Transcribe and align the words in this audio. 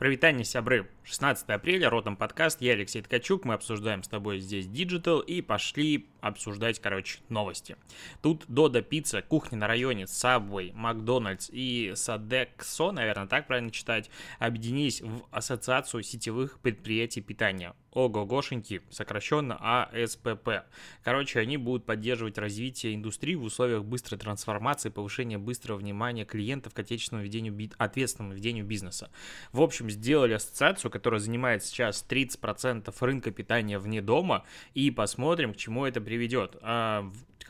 Провитание, 0.00 0.46
сябры. 0.46 0.88
16 1.04 1.50
апреля, 1.50 1.90
Ротом 1.90 2.16
подкаст, 2.16 2.62
я 2.62 2.72
Алексей 2.72 3.02
Ткачук, 3.02 3.44
мы 3.44 3.52
обсуждаем 3.52 4.02
с 4.02 4.08
тобой 4.08 4.38
здесь 4.38 4.64
Digital 4.64 5.22
и 5.22 5.42
пошли 5.42 6.06
обсуждать, 6.22 6.80
короче, 6.80 7.18
новости. 7.28 7.76
Тут 8.22 8.46
Дода 8.48 8.80
Пицца, 8.80 9.20
кухня 9.20 9.58
на 9.58 9.66
районе, 9.66 10.04
Subway, 10.04 10.72
Макдональдс 10.72 11.50
и 11.52 11.92
Садексо, 11.96 12.92
наверное, 12.92 13.26
так 13.26 13.46
правильно 13.46 13.70
читать, 13.70 14.08
объединились 14.38 15.02
в 15.02 15.26
Ассоциацию 15.32 16.02
сетевых 16.02 16.60
предприятий 16.60 17.20
питания. 17.20 17.74
ОГОГОшеньки, 17.92 18.82
сокращенно 18.90 19.56
АСПП. 19.60 20.64
Короче, 21.02 21.40
они 21.40 21.56
будут 21.56 21.86
поддерживать 21.86 22.38
развитие 22.38 22.94
индустрии 22.94 23.34
в 23.34 23.44
условиях 23.44 23.84
быстрой 23.84 24.18
трансформации, 24.18 24.90
повышения 24.90 25.38
быстрого 25.38 25.78
внимания 25.78 26.24
клиентов 26.24 26.74
к 26.74 26.78
отечественному 26.78 27.24
ведению, 27.24 27.70
ответственному 27.78 28.34
ведению 28.34 28.64
бизнеса. 28.64 29.10
В 29.52 29.60
общем, 29.60 29.90
сделали 29.90 30.34
ассоциацию, 30.34 30.90
которая 30.90 31.20
занимает 31.20 31.64
сейчас 31.64 32.04
30% 32.08 32.94
рынка 33.00 33.30
питания 33.30 33.78
вне 33.78 34.02
дома, 34.02 34.44
и 34.74 34.90
посмотрим, 34.90 35.54
к 35.54 35.56
чему 35.56 35.84
это 35.84 36.00
приведет. 36.00 36.56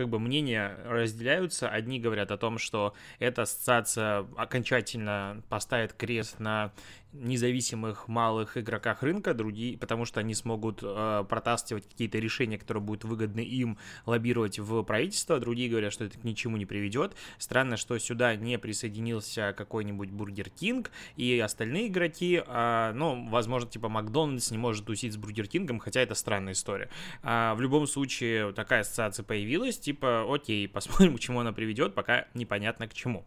Как 0.00 0.08
бы 0.08 0.18
мнения 0.18 0.78
разделяются. 0.86 1.68
Одни 1.68 2.00
говорят 2.00 2.30
о 2.30 2.38
том, 2.38 2.56
что 2.56 2.94
эта 3.18 3.42
ассоциация 3.42 4.26
окончательно 4.38 5.42
поставит 5.50 5.92
крест 5.92 6.40
на 6.40 6.72
независимых 7.12 8.08
малых 8.08 8.56
игроках 8.56 9.02
рынка, 9.02 9.34
другие, 9.34 9.76
потому 9.76 10.04
что 10.04 10.20
они 10.20 10.34
смогут 10.34 10.80
э, 10.82 11.24
протаскивать 11.28 11.88
какие-то 11.88 12.18
решения, 12.18 12.58
которые 12.58 12.82
будут 12.82 13.04
выгодны 13.04 13.40
им, 13.40 13.78
лоббировать 14.06 14.58
в 14.58 14.82
правительство, 14.82 15.40
другие 15.40 15.68
говорят, 15.68 15.92
что 15.92 16.04
это 16.04 16.18
к 16.18 16.24
ничему 16.24 16.56
не 16.56 16.66
приведет. 16.66 17.14
Странно, 17.38 17.76
что 17.76 17.98
сюда 17.98 18.36
не 18.36 18.58
присоединился 18.58 19.54
какой-нибудь 19.56 20.10
Бургер 20.10 20.50
Кинг 20.50 20.90
и 21.16 21.38
остальные 21.38 21.88
игроки, 21.88 22.42
э, 22.46 22.92
ну, 22.94 23.28
возможно, 23.28 23.68
типа 23.68 23.88
Макдональдс 23.88 24.50
не 24.50 24.58
может 24.58 24.86
тусить 24.86 25.14
с 25.14 25.16
Бургер 25.16 25.48
Кингом, 25.48 25.80
хотя 25.80 26.00
это 26.00 26.14
странная 26.14 26.52
история. 26.52 26.90
А 27.22 27.54
в 27.54 27.60
любом 27.60 27.86
случае, 27.86 28.52
такая 28.52 28.80
ассоциация 28.80 29.24
появилась, 29.24 29.78
типа, 29.90 30.24
окей, 30.32 30.68
посмотрим, 30.68 31.16
к 31.16 31.20
чему 31.20 31.40
она 31.40 31.52
приведет, 31.52 31.94
пока 31.94 32.26
непонятно 32.34 32.86
к 32.86 32.94
чему. 32.94 33.24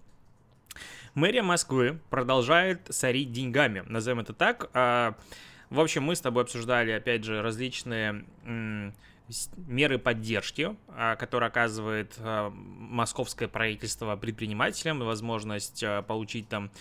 Мэрия 1.13 1.43
Москвы 1.43 1.99
продолжает 2.09 2.87
сорить 2.89 3.31
деньгами, 3.31 3.83
назовем 3.85 4.21
это 4.21 4.33
так. 4.33 4.69
А, 4.73 5.15
в 5.69 5.79
общем, 5.79 6.03
мы 6.03 6.15
с 6.15 6.21
тобой 6.21 6.43
обсуждали, 6.43 6.91
опять 6.91 7.23
же, 7.23 7.41
различные 7.41 8.25
меры 9.67 9.99
поддержки, 9.99 10.75
а, 10.89 11.15
которые 11.15 11.47
оказывает 11.47 12.15
а, 12.19 12.49
московское 12.49 13.47
правительство 13.47 14.15
предпринимателям, 14.15 14.99
возможность 14.99 15.83
получить 16.07 16.47
там 16.47 16.71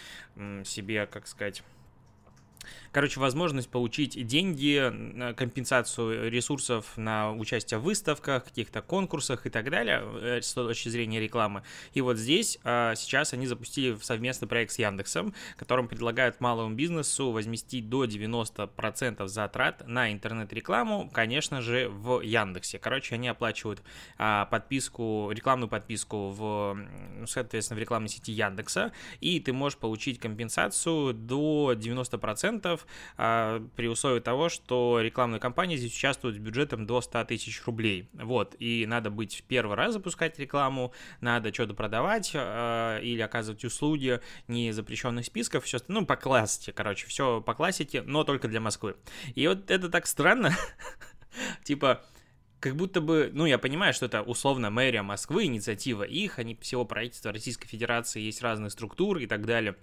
себе, 0.64 1.06
как 1.06 1.27
сказать, 1.27 1.62
Короче, 2.93 3.21
возможность 3.21 3.71
получить 3.71 4.27
деньги, 4.27 5.33
компенсацию 5.35 6.31
ресурсов 6.31 6.99
на 6.99 7.33
участие 7.33 7.81
в 7.81 7.84
выставках, 7.84 8.45
каких-то 8.45 8.83
конкурсах 8.83 9.47
и 9.47 9.51
так 9.51 9.71
далее 9.71 10.03
э, 10.21 10.43
с 10.43 10.53
точки 10.53 10.91
зрения 10.91 11.19
рекламы. 11.19 11.62
И 11.95 12.03
вот 12.03 12.19
здесь 12.19 12.59
а, 12.65 12.95
сейчас 12.95 13.33
они 13.33 13.47
запустили 13.47 13.97
совместный 14.03 14.47
проект 14.47 14.73
с 14.73 14.79
Яндексом, 14.79 15.33
которым 15.57 15.89
предлагают 15.89 16.43
малому 16.43 16.75
бизнесу 16.75 17.31
возместить 17.31 17.89
до 17.89 18.05
90% 18.05 19.27
затрат 19.27 19.89
на 19.89 20.12
интернет-рекламу, 20.12 21.11
конечно 21.15 21.62
же, 21.62 21.89
в 21.89 22.21
Яндексе. 22.21 22.79
Короче, 22.79 23.15
они 23.15 23.29
оплачивают 23.29 23.83
а, 24.19 24.45
подписку, 24.45 25.31
рекламную 25.33 25.71
подписку 25.71 26.29
в, 26.29 26.79
соответственно, 27.27 27.79
в 27.79 27.81
рекламной 27.81 28.11
сети 28.11 28.33
Яндекса, 28.33 28.93
и 29.21 29.41
ты 29.41 29.55
можешь 29.55 29.79
получить 29.79 30.19
компенсацию 30.19 31.15
до 31.15 31.73
90% 31.73 32.81
а, 33.16 33.64
при 33.77 33.88
условии 33.88 34.20
того, 34.20 34.48
что 34.48 35.00
рекламные 35.00 35.41
кампании 35.41 35.77
здесь 35.77 35.94
участвуют 35.94 36.36
с 36.36 36.38
бюджетом 36.38 36.86
до 36.86 37.00
100 37.00 37.25
тысяч 37.25 37.62
рублей. 37.64 38.08
Вот, 38.12 38.55
и 38.58 38.86
надо 38.86 39.11
быть 39.11 39.36
в 39.36 39.42
первый 39.42 39.77
раз 39.77 39.94
запускать 39.94 40.38
рекламу, 40.38 40.92
надо 41.21 41.53
что-то 41.53 41.75
продавать 41.75 42.32
а, 42.34 42.98
или 43.00 43.21
оказывать 43.21 43.65
услуги 43.65 44.21
не 44.48 44.72
запрещенных 44.72 45.26
списков, 45.26 45.65
все, 45.65 45.78
ну, 45.88 46.06
по 46.06 46.16
классике, 46.16 46.72
короче, 46.72 47.06
все 47.06 47.41
по 47.41 47.54
классике, 47.54 48.03
но 48.03 48.25
только 48.25 48.48
для 48.48 48.60
Москвы. 48.60 48.97
И 49.34 49.47
вот 49.47 49.71
это 49.71 49.88
так 49.88 50.06
странно, 50.06 50.56
типа, 51.65 52.04
как 52.62 52.76
будто 52.76 53.00
бы, 53.00 53.31
ну, 53.32 53.44
я 53.44 53.59
понимаю, 53.59 53.92
что 53.92 54.06
это 54.06 54.22
условно 54.22 54.71
мэрия 54.71 55.03
Москвы, 55.03 55.47
инициатива 55.47 56.04
их, 56.04 56.38
они 56.38 56.54
всего 56.60 56.84
правительства 56.84 57.32
Российской 57.32 57.66
Федерации, 57.66 58.21
есть 58.21 58.41
разные 58.41 58.71
структуры 58.71 59.25
и 59.25 59.26
так 59.26 59.44
далее. 59.44 59.76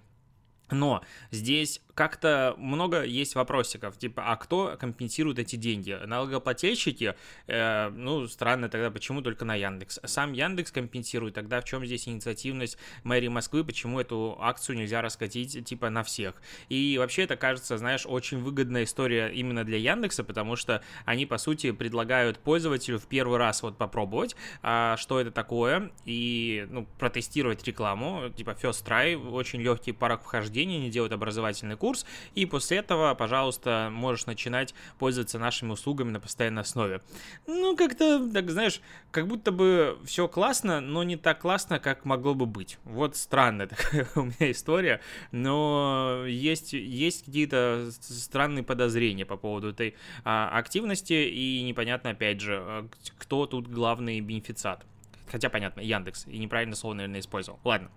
Но 0.70 1.02
здесь 1.30 1.80
как-то 1.94 2.54
много 2.56 3.02
есть 3.02 3.34
вопросиков, 3.34 3.98
типа, 3.98 4.22
а 4.32 4.36
кто 4.36 4.76
компенсирует 4.80 5.38
эти 5.38 5.56
деньги? 5.56 5.98
Налогоплательщики? 6.06 7.14
Э, 7.46 7.90
ну, 7.90 8.26
странно 8.26 8.70
тогда, 8.70 8.90
почему 8.90 9.20
только 9.20 9.44
на 9.44 9.54
Яндекс? 9.54 10.00
Сам 10.04 10.32
Яндекс 10.32 10.72
компенсирует, 10.72 11.34
тогда 11.34 11.60
в 11.60 11.64
чем 11.64 11.84
здесь 11.84 12.08
инициативность 12.08 12.78
мэрии 13.04 13.28
Москвы, 13.28 13.64
почему 13.64 14.00
эту 14.00 14.38
акцию 14.40 14.78
нельзя 14.78 15.02
раскатить, 15.02 15.62
типа, 15.66 15.90
на 15.90 16.02
всех? 16.02 16.36
И 16.70 16.96
вообще 16.98 17.24
это 17.24 17.36
кажется, 17.36 17.76
знаешь, 17.76 18.06
очень 18.06 18.38
выгодная 18.38 18.84
история 18.84 19.28
именно 19.28 19.64
для 19.64 19.76
Яндекса, 19.76 20.24
потому 20.24 20.56
что 20.56 20.82
они, 21.04 21.26
по 21.26 21.36
сути, 21.36 21.70
предлагают 21.72 22.38
пользователю 22.38 22.98
в 22.98 23.08
первый 23.08 23.36
раз 23.38 23.62
вот 23.62 23.76
попробовать, 23.76 24.36
а, 24.62 24.96
что 24.96 25.20
это 25.20 25.32
такое, 25.32 25.90
и, 26.06 26.66
ну, 26.70 26.86
протестировать 26.98 27.62
рекламу, 27.64 28.30
типа, 28.30 28.50
first 28.50 28.86
try, 28.86 29.16
очень 29.16 29.60
легкий 29.60 29.92
порог 29.92 30.22
вхождения, 30.22 30.59
не 30.64 30.90
делают 30.90 31.12
образовательный 31.12 31.76
курс, 31.76 31.90
курс, 31.90 32.06
и 32.36 32.46
после 32.46 32.78
этого, 32.78 33.14
пожалуйста, 33.14 33.88
можешь 33.92 34.26
начинать 34.26 34.74
пользоваться 34.98 35.38
нашими 35.38 35.72
услугами 35.72 36.10
на 36.10 36.20
постоянной 36.20 36.62
основе. 36.62 37.00
Ну, 37.48 37.76
как-то, 37.76 38.30
так 38.32 38.50
знаешь, 38.50 38.80
как 39.10 39.26
будто 39.26 39.50
бы 39.50 39.98
все 40.04 40.28
классно, 40.28 40.80
но 40.80 41.02
не 41.02 41.16
так 41.16 41.40
классно, 41.40 41.80
как 41.80 42.04
могло 42.04 42.34
бы 42.34 42.46
быть. 42.46 42.78
Вот 42.84 43.16
странная 43.16 43.66
такая 43.74 44.06
у 44.14 44.22
меня 44.22 44.50
история, 44.52 45.00
но 45.32 46.24
есть, 46.28 46.74
есть 46.74 47.24
какие-то 47.24 47.90
странные 48.00 48.62
подозрения 48.62 49.26
по 49.26 49.36
поводу 49.36 49.70
этой 49.70 49.96
а, 50.24 50.48
активности, 50.56 51.14
и 51.14 51.62
непонятно, 51.62 52.10
опять 52.10 52.40
же, 52.40 52.58
а, 52.60 52.88
кто 53.18 53.46
тут 53.46 53.66
главный 53.66 54.20
бенефициат. 54.20 54.86
Хотя, 55.30 55.48
понятно, 55.48 55.80
Яндекс. 55.80 56.26
И 56.26 56.38
неправильно 56.38 56.74
слово, 56.74 56.94
наверное, 56.94 57.20
использовал. 57.20 57.60
Ладно. 57.64 57.90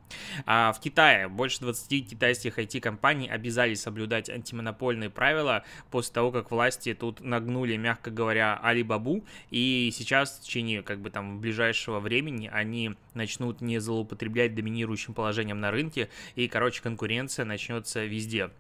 А 0.46 0.72
в 0.74 0.80
Китае 0.80 1.28
больше 1.28 1.60
20 1.62 2.10
китайских 2.10 2.60
IT-компаний 2.60 3.28
обязались 3.30 3.82
соблюдать 3.82 4.30
антимонопольные 4.30 5.10
правила 5.10 5.64
после 5.92 6.14
того, 6.14 6.32
как 6.32 6.52
власти 6.52 6.94
тут 6.94 7.22
нагнули, 7.22 7.76
мягко 7.78 8.12
говоря, 8.12 8.60
Алибабу. 8.62 9.26
И 9.50 9.92
сейчас 9.94 10.38
в 10.38 10.42
течение, 10.42 10.84
как 10.84 11.02
бы 11.02 11.10
там, 11.10 11.40
ближайшего 11.40 12.00
времени 12.00 12.50
они 12.52 12.96
начнут 13.14 13.62
не 13.62 13.80
злоупотреблять 13.80 14.56
доминирующим 14.56 15.14
положением 15.14 15.60
на 15.60 15.72
рынке. 15.72 16.10
И, 16.36 16.48
короче, 16.48 16.82
конкуренция 16.82 17.46
начнется 17.46 18.06
везде. 18.06 18.52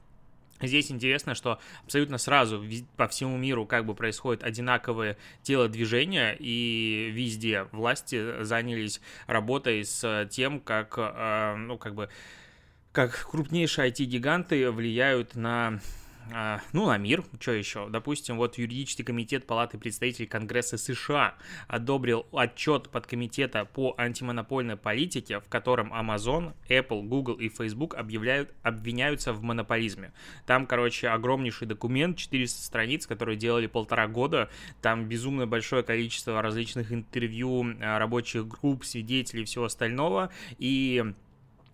Здесь 0.67 0.91
интересно, 0.91 1.35
что 1.35 1.59
абсолютно 1.83 2.17
сразу 2.17 2.63
по 2.97 3.07
всему 3.07 3.37
миру 3.37 3.65
как 3.65 3.85
бы 3.85 3.95
происходят 3.95 4.43
одинаковые 4.43 5.17
телодвижения, 5.41 6.35
и 6.39 7.09
везде 7.11 7.67
власти 7.71 8.43
занялись 8.43 9.01
работой 9.27 9.83
с 9.85 10.27
тем, 10.31 10.59
как, 10.59 10.95
э, 10.97 11.55
ну, 11.55 11.77
как 11.77 11.95
бы, 11.95 12.09
как 12.91 13.27
крупнейшие 13.29 13.89
IT-гиганты 13.89 14.71
влияют 14.71 15.35
на 15.35 15.79
ну, 16.71 16.87
на 16.87 16.97
мир, 16.97 17.23
что 17.39 17.51
еще? 17.51 17.89
Допустим, 17.89 18.37
вот 18.37 18.57
юридический 18.57 19.03
комитет 19.03 19.45
Палаты 19.45 19.77
представителей 19.77 20.27
Конгресса 20.27 20.77
США 20.77 21.35
одобрил 21.67 22.25
отчет 22.33 22.89
подкомитета 22.89 23.65
по 23.65 23.93
антимонопольной 23.97 24.77
политике, 24.77 25.39
в 25.39 25.49
котором 25.49 25.93
Amazon, 25.93 26.53
Apple, 26.69 27.03
Google 27.03 27.35
и 27.35 27.49
Facebook 27.49 27.95
объявляют, 27.95 28.51
обвиняются 28.61 29.33
в 29.33 29.41
монополизме. 29.43 30.13
Там, 30.45 30.65
короче, 30.65 31.09
огромнейший 31.09 31.67
документ, 31.67 32.17
400 32.17 32.63
страниц, 32.63 33.07
которые 33.07 33.37
делали 33.37 33.67
полтора 33.67 34.07
года. 34.07 34.49
Там 34.81 35.05
безумно 35.05 35.47
большое 35.47 35.83
количество 35.83 36.41
различных 36.41 36.91
интервью, 36.91 37.75
а, 37.81 37.99
рабочих 37.99 38.47
групп, 38.47 38.85
свидетелей 38.85 39.43
и 39.43 39.45
всего 39.45 39.65
остального. 39.65 40.29
И 40.57 41.13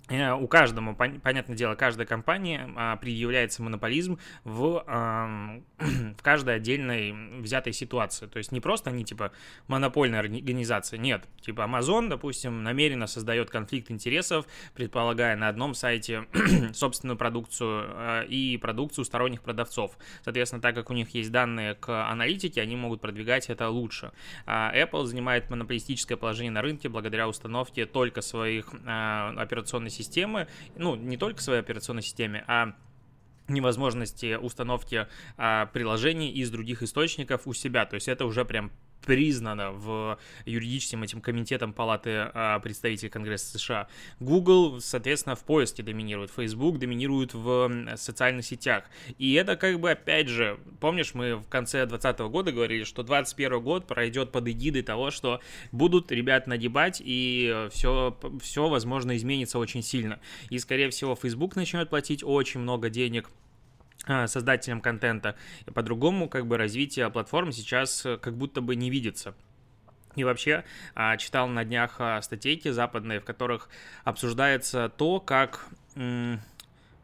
у 0.09 0.47
каждого, 0.47 0.93
понятное 0.93 1.55
дело, 1.55 1.75
каждая 1.75 2.07
компания 2.07 2.69
а, 2.75 2.95
предъявляется 2.95 3.61
монополизм 3.61 4.17
в, 4.43 4.83
в 5.77 6.23
каждой 6.23 6.55
отдельной 6.55 7.39
взятой 7.39 7.73
ситуации. 7.73 8.25
То 8.25 8.37
есть 8.37 8.51
не 8.51 8.59
просто 8.59 8.89
они 8.89 9.05
типа 9.05 9.31
монопольная 9.67 10.19
организация, 10.19 10.97
нет. 10.97 11.25
Типа 11.41 11.61
Amazon, 11.61 12.09
допустим, 12.09 12.63
намеренно 12.63 13.05
создает 13.05 13.51
конфликт 13.51 13.91
интересов, 13.91 14.45
предполагая 14.73 15.35
на 15.35 15.47
одном 15.47 15.75
сайте 15.75 16.25
собственную 16.73 17.17
продукцию 17.17 17.85
а, 17.89 18.21
и 18.23 18.57
продукцию 18.57 19.05
сторонних 19.05 19.41
продавцов. 19.43 19.97
Соответственно, 20.23 20.61
так 20.61 20.73
как 20.73 20.89
у 20.89 20.93
них 20.93 21.13
есть 21.13 21.31
данные 21.31 21.75
к 21.75 22.09
аналитике, 22.09 22.61
они 22.61 22.75
могут 22.75 22.99
продвигать 22.99 23.49
это 23.49 23.69
лучше. 23.69 24.11
А 24.47 24.73
Apple 24.75 25.05
занимает 25.05 25.49
монополистическое 25.51 26.17
положение 26.17 26.51
на 26.51 26.63
рынке 26.63 26.89
благодаря 26.89 27.27
установке 27.27 27.85
только 27.85 28.21
своих 28.21 28.73
операционных 28.73 29.98
системы, 29.99 30.47
ну, 30.75 30.95
не 30.95 31.17
только 31.17 31.41
своей 31.41 31.59
операционной 31.59 32.01
системе, 32.01 32.43
а 32.47 32.73
невозможности 33.47 34.35
установки 34.35 35.07
а, 35.37 35.65
приложений 35.67 36.31
из 36.31 36.49
других 36.51 36.83
источников 36.83 37.47
у 37.47 37.53
себя. 37.53 37.85
То 37.85 37.95
есть 37.95 38.07
это 38.07 38.25
уже 38.25 38.45
прям 38.45 38.71
признано 39.05 39.71
в 39.71 40.19
юридическим 40.45 41.03
этим 41.03 41.21
комитетом 41.21 41.73
Палаты 41.73 42.29
а, 42.33 42.59
представителей 42.59 43.09
Конгресса 43.09 43.57
США. 43.57 43.87
Google, 44.19 44.79
соответственно, 44.81 45.35
в 45.35 45.43
поиске 45.43 45.83
доминирует, 45.83 46.31
Facebook 46.31 46.79
доминирует 46.79 47.33
в 47.33 47.95
социальных 47.95 48.45
сетях. 48.45 48.83
И 49.17 49.33
это 49.33 49.55
как 49.55 49.79
бы, 49.79 49.91
опять 49.91 50.27
же, 50.27 50.59
помнишь, 50.79 51.13
мы 51.13 51.35
в 51.35 51.47
конце 51.47 51.85
2020 51.85 52.19
года 52.31 52.51
говорили, 52.51 52.83
что 52.83 53.03
2021 53.03 53.61
год 53.61 53.87
пройдет 53.87 54.31
под 54.31 54.47
эгидой 54.47 54.81
того, 54.81 55.11
что 55.11 55.39
будут 55.71 56.11
ребят 56.11 56.47
нагибать, 56.47 57.01
и 57.03 57.67
все, 57.71 58.17
все, 58.41 58.67
возможно, 58.67 59.15
изменится 59.15 59.59
очень 59.59 59.81
сильно. 59.81 60.19
И, 60.49 60.59
скорее 60.59 60.89
всего, 60.89 61.15
Facebook 61.15 61.55
начнет 61.55 61.89
платить 61.89 62.23
очень 62.23 62.59
много 62.59 62.89
денег 62.89 63.29
создателям 64.27 64.81
контента. 64.81 65.35
По-другому 65.73 66.29
как 66.29 66.47
бы 66.47 66.57
развитие 66.57 67.09
платформ 67.09 67.51
сейчас 67.51 68.05
э, 68.05 68.17
как 68.17 68.35
будто 68.35 68.61
бы 68.61 68.75
не 68.75 68.89
видится. 68.89 69.35
И 70.15 70.23
вообще 70.23 70.63
а, 70.95 71.15
читал 71.17 71.47
на 71.47 71.63
днях 71.63 71.95
а, 71.99 72.21
статейки 72.21 72.69
западные, 72.69 73.19
в 73.19 73.25
которых 73.25 73.69
обсуждается 74.03 74.89
то, 74.89 75.19
как 75.19 75.67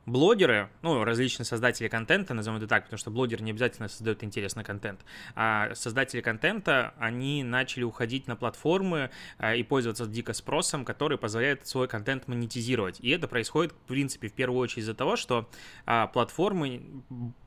блогеры, 0.06 0.70
ну, 0.82 1.04
различные 1.04 1.46
создатели 1.46 1.88
контента, 1.88 2.34
назовем 2.34 2.58
это 2.58 2.68
так, 2.68 2.84
потому 2.84 2.98
что 2.98 3.10
блогер 3.10 3.42
не 3.42 3.52
обязательно 3.52 3.88
создает 3.88 4.24
интересный 4.24 4.64
контент, 4.64 5.02
а 5.36 5.74
создатели 5.74 6.22
контента, 6.22 6.94
они 6.98 7.44
начали 7.44 7.84
уходить 7.84 8.28
на 8.28 8.36
платформы 8.36 9.10
а, 9.38 9.56
и 9.56 9.64
пользоваться 9.64 10.06
дико 10.06 10.34
спросом, 10.34 10.86
который 10.86 11.18
позволяет 11.18 11.66
свой 11.68 11.88
контент 11.88 12.28
монетизировать. 12.28 13.00
И 13.00 13.10
это 13.10 13.28
происходит, 13.28 13.74
в 13.74 13.88
принципе, 13.88 14.28
в 14.28 14.34
первую 14.34 14.60
очередь 14.60 14.84
из-за 14.84 14.94
того, 14.94 15.16
что 15.16 15.50
а, 15.86 16.08
платформы, 16.08 16.84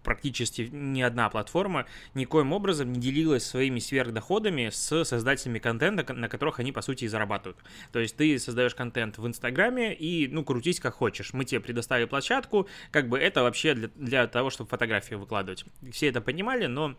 практически 0.03 0.69
ни 0.73 1.03
одна 1.03 1.29
платформа, 1.29 1.87
никоим 2.15 2.53
образом 2.53 2.93
не 2.93 3.01
делилась 3.01 3.45
своими 3.45 3.79
сверхдоходами 3.79 4.71
с 4.71 5.05
создателями 5.05 5.59
контента, 5.59 6.13
на 6.13 6.29
которых 6.29 6.59
они, 6.59 6.73
по 6.73 6.83
сути, 6.83 7.05
и 7.05 7.09
зарабатывают. 7.09 7.59
То 7.93 8.01
есть 8.01 8.17
ты 8.17 8.39
создаешь 8.39 8.75
контент 8.75 9.19
в 9.19 9.27
Инстаграме 9.27 9.95
и, 9.95 10.27
ну, 10.29 10.45
крутись 10.45 10.81
как 10.81 10.95
хочешь. 10.95 11.33
Мы 11.33 11.45
тебе 11.45 11.61
предоставили 11.61 12.07
площадку, 12.07 12.48
площадку, 12.49 12.69
как 12.91 13.09
бы 13.09 13.19
это 13.19 13.43
вообще 13.43 13.75
для, 13.75 13.89
для 13.95 14.27
того, 14.27 14.51
чтобы 14.51 14.71
фотографии 14.71 15.15
выкладывать. 15.15 15.65
Все 15.93 16.09
это 16.09 16.21
понимали, 16.21 16.67
но 16.67 16.97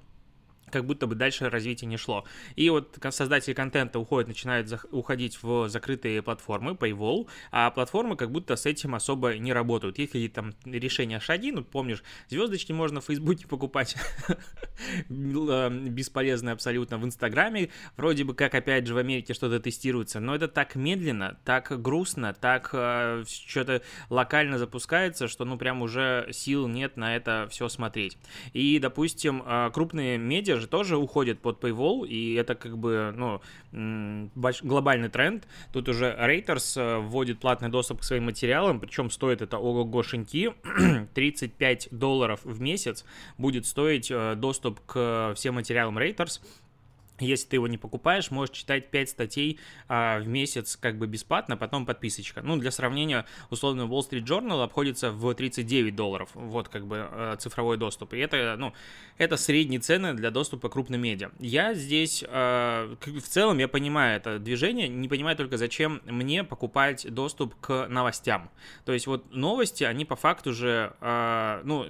как 0.72 0.86
будто 0.86 1.08
бы 1.08 1.16
дальше 1.16 1.50
развитие 1.50 1.88
не 1.88 1.98
шло. 1.98 2.26
И 2.56 2.70
вот 2.70 2.98
создатели 3.12 3.54
контента 3.54 4.00
уходят, 4.00 4.28
начинают 4.28 4.68
за, 4.68 4.80
уходить 4.92 5.42
в 5.42 5.70
закрытые 5.70 6.22
платформы, 6.22 6.72
Paywall, 6.72 7.28
а 7.52 7.72
платформы 7.72 8.16
как 8.16 8.32
будто 8.32 8.56
с 8.56 8.66
этим 8.66 8.96
особо 8.96 9.38
не 9.38 9.54
работают. 9.54 9.98
Есть 10.00 10.12
какие-то 10.12 10.36
там 10.36 10.54
решения 10.66 11.20
шаги, 11.20 11.52
ну, 11.52 11.64
помнишь, 11.64 12.04
звездочки 12.30 12.72
можно 12.72 13.02
в 13.02 13.06
Фейсбуке 13.06 13.48
покупать, 13.48 13.96
э, 15.10 15.70
бесполезно 15.70 16.52
абсолютно, 16.52 16.98
в 16.98 17.06
Инстаграме, 17.06 17.70
вроде 17.98 18.24
бы 18.24 18.34
как, 18.34 18.56
опять 18.56 18.88
же, 18.88 18.94
в 18.94 18.98
Америке 18.98 19.34
что-то 19.34 19.60
тестируется, 19.60 20.20
но 20.20 20.36
это 20.36 20.48
так 20.48 20.76
медленно, 20.76 21.38
так 21.46 21.82
грустно, 21.82 22.34
так 22.34 22.70
э, 22.74 23.24
что-то 23.28 23.82
локально 24.10 24.58
запускается, 24.58 25.28
что, 25.28 25.46
ну, 25.46 25.58
прям 25.58 25.82
уже 25.82 26.28
сил 26.32 26.68
нет 26.68 26.98
на 26.98 27.16
это 27.16 27.48
все 27.50 27.70
смотреть. 27.70 28.18
И, 28.54 28.80
допустим, 28.80 29.44
э, 29.46 29.72
крупные 29.74 30.18
медиа 30.18 30.59
же 30.60 30.68
тоже 30.68 30.98
уходят 30.98 31.40
под 31.40 31.64
Paywall, 31.64 32.08
и 32.08 32.34
это 32.36 32.56
как 32.56 32.78
бы, 32.78 33.14
ну, 33.16 33.42
глобальный 34.62 35.10
тренд. 35.10 35.48
Тут 35.74 35.90
уже 35.90 36.06
Reuters 36.20 36.80
э, 36.80 37.00
вводит 37.00 37.40
платный 37.40 37.70
доступ 37.70 38.02
к 38.02 38.04
своим 38.04 38.26
материалам, 38.26 38.80
причем 38.80 39.10
стоит 39.10 39.42
это 39.42 39.58
ого-гошеньки, 39.58 40.54
35 41.14 41.90
долларов 41.92 42.42
в 42.44 42.62
месяц 42.62 43.06
будет 43.38 43.66
стоить 43.66 44.12
э, 44.12 44.36
доступ 44.36 44.80
к 44.86 45.34
всем 45.36 45.56
материалам 45.56 45.98
Reuters, 45.98 46.42
если 47.20 47.48
ты 47.50 47.56
его 47.58 47.68
не 47.68 47.78
покупаешь, 47.78 48.32
можешь 48.32 48.56
читать 48.56 48.92
5 48.92 49.10
статей 49.10 49.60
а, 49.88 50.20
в 50.20 50.28
месяц 50.28 50.76
как 50.76 50.98
бы 50.98 51.08
бесплатно, 51.08 51.58
потом 51.58 51.86
подписочка. 51.86 52.42
Ну, 52.42 52.58
для 52.58 52.72
сравнения, 52.72 53.26
условно, 53.50 53.82
Wall 53.82 54.10
Street 54.10 54.24
Journal 54.24 54.64
обходится 54.64 55.12
в 55.12 55.34
39 55.34 55.96
долларов, 55.96 56.30
вот 56.34 56.70
как 56.70 56.88
бы 56.88 56.98
а, 57.00 57.36
цифровой 57.38 57.78
доступ. 57.78 58.14
И 58.14 58.20
это, 58.20 58.56
ну, 58.58 58.74
это 59.18 59.38
средние 59.38 59.80
цены 59.80 60.14
для 60.14 60.32
доступа 60.32 60.70
к 60.70 60.74
крупным 60.74 61.02
медиа. 61.02 61.32
Я 61.40 61.74
здесь, 61.74 62.24
а, 62.28 62.96
в 63.06 63.22
целом, 63.22 63.58
я 63.58 63.68
понимаю 63.68 64.18
это 64.18 64.40
движение, 64.40 64.88
не 64.88 65.08
понимаю 65.08 65.36
только, 65.36 65.58
зачем 65.58 66.02
мне 66.06 66.44
покупать 66.44 67.12
доступ 67.14 67.56
к 67.60 67.88
новостям. 67.88 68.50
То 68.86 68.94
есть 68.94 69.08
вот 69.08 69.34
новости, 69.34 69.84
они 69.84 70.06
по 70.06 70.16
факту 70.16 70.54
же, 70.54 70.94
а, 71.02 71.62
ну, 71.64 71.88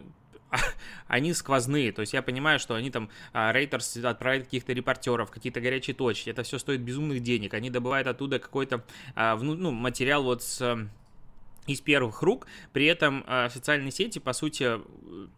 они 1.08 1.34
сквозные, 1.34 1.92
то 1.92 2.02
есть 2.02 2.14
я 2.14 2.22
понимаю, 2.22 2.60
что 2.60 2.76
они 2.76 2.92
там, 2.92 3.10
Рейтерс 3.34 3.98
отправляют 3.98 4.46
каких-то 4.46 4.74
репортеров, 4.74 5.32
какие-то 5.32 5.62
горячие 5.62 5.96
точки, 5.96 6.30
это 6.30 6.44
все 6.44 6.60
стоит 6.60 6.82
безумных 6.82 7.22
денег, 7.22 7.54
они 7.54 7.70
добывают 7.70 8.08
оттуда 8.08 8.40
какой-то 8.40 8.84
а, 9.16 9.36
ну, 9.38 9.72
материал 9.72 10.24
вот 10.24 10.44
с 10.44 10.88
из 11.70 11.82
первых 11.82 12.22
рук. 12.22 12.48
При 12.74 12.86
этом 12.86 13.24
э, 13.28 13.50
социальные 13.50 13.92
сети, 13.92 14.20
по 14.20 14.34
сути, 14.34 14.80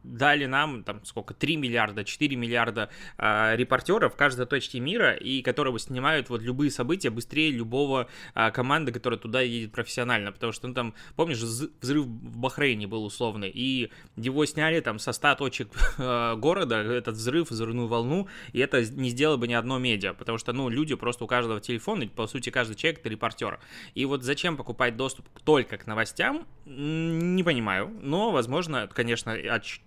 дали 0.03 0.45
нам, 0.45 0.83
там, 0.83 1.03
сколько, 1.05 1.33
3 1.33 1.57
миллиарда, 1.57 2.03
4 2.03 2.35
миллиарда 2.35 2.89
э, 3.17 3.55
репортеров 3.55 4.13
в 4.13 4.15
каждой 4.15 4.45
точке 4.45 4.79
мира, 4.79 5.13
и 5.13 5.41
которые 5.41 5.77
снимают 5.79 6.29
вот 6.29 6.41
любые 6.41 6.71
события 6.71 7.09
быстрее 7.09 7.51
любого 7.51 8.07
э, 8.35 8.51
команды, 8.51 8.91
которая 8.91 9.19
туда 9.19 9.41
едет 9.41 9.71
профессионально. 9.71 10.31
Потому 10.31 10.51
что, 10.51 10.67
ну, 10.67 10.73
там, 10.73 10.93
помнишь, 11.15 11.39
взрыв 11.39 12.05
в 12.05 12.37
Бахрейне 12.37 12.87
был 12.87 13.03
условный, 13.05 13.49
и 13.49 13.91
его 14.15 14.45
сняли 14.45 14.79
там 14.79 14.99
со 14.99 15.11
100 15.11 15.35
точек 15.35 15.69
э, 15.97 16.35
города, 16.35 16.77
этот 16.77 17.15
взрыв, 17.15 17.51
взрывную 17.51 17.87
волну, 17.87 18.27
и 18.53 18.59
это 18.59 18.83
не 18.83 19.09
сделало 19.09 19.37
бы 19.37 19.47
ни 19.47 19.53
одно 19.53 19.79
медиа, 19.79 20.13
потому 20.13 20.37
что, 20.37 20.53
ну, 20.53 20.69
люди 20.69 20.95
просто 20.95 21.23
у 21.23 21.27
каждого 21.27 21.59
телефона, 21.59 22.07
по 22.07 22.27
сути, 22.27 22.49
каждый 22.49 22.75
человек 22.75 22.99
это 22.99 23.09
репортер. 23.09 23.59
И 23.95 24.05
вот 24.05 24.23
зачем 24.23 24.57
покупать 24.57 24.95
доступ 24.95 25.27
только 25.43 25.77
к 25.77 25.87
новостям, 25.87 26.20
новостям, 26.21 26.47
не 26.65 27.43
понимаю, 27.43 27.91
но, 28.01 28.31
возможно, 28.31 28.87
конечно, 28.87 29.35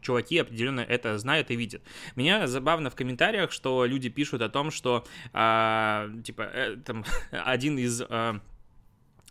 чуваки 0.01 0.39
определенно 0.39 0.81
это 0.81 1.19
знают 1.19 1.51
и 1.51 1.57
видят. 1.57 1.83
Меня 2.17 2.47
забавно 2.47 2.91
в 2.91 2.95
комментариях, 2.95 3.53
что 3.53 3.85
люди 3.87 4.09
пишут 4.09 4.43
о 4.43 4.49
том, 4.49 4.71
что, 4.71 5.05
а, 5.33 6.11
типа, 6.25 6.43
э, 6.43 6.77
там, 6.85 7.05
один 7.31 7.79
из... 7.79 8.03
А, 8.09 8.41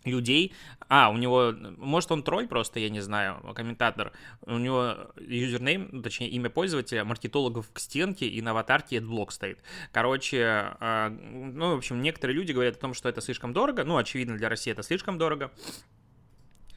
людей. 0.06 0.52
А, 0.90 1.08
у 1.08 1.16
него, 1.16 1.54
может, 1.78 2.12
он 2.12 2.22
тролль 2.22 2.46
просто, 2.46 2.78
я 2.78 2.90
не 2.90 3.00
знаю, 3.00 3.40
комментатор. 3.54 4.12
У 4.42 4.58
него 4.58 5.10
юзернейм, 5.16 5.88
ну, 5.92 6.02
точнее, 6.02 6.28
имя 6.28 6.50
пользователя, 6.50 7.06
маркетологов 7.06 7.72
к 7.72 7.78
стенке, 7.78 8.26
и 8.26 8.42
на 8.42 8.50
аватарке 8.50 9.00
блок 9.00 9.32
стоит. 9.32 9.60
Короче, 9.92 10.76
э, 10.78 11.08
ну, 11.08 11.74
в 11.74 11.78
общем, 11.78 12.02
некоторые 12.02 12.36
люди 12.36 12.52
говорят 12.52 12.76
о 12.76 12.80
том, 12.80 12.92
что 12.92 13.08
это 13.08 13.22
слишком 13.22 13.54
дорого. 13.54 13.82
Ну, 13.84 13.96
очевидно, 13.96 14.36
для 14.36 14.50
России 14.50 14.70
это 14.70 14.82
слишком 14.82 15.16
дорого 15.16 15.50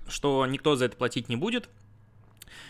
что 0.09 0.45
никто 0.45 0.75
за 0.75 0.85
это 0.85 0.97
платить 0.97 1.29
не 1.29 1.35
будет, 1.35 1.69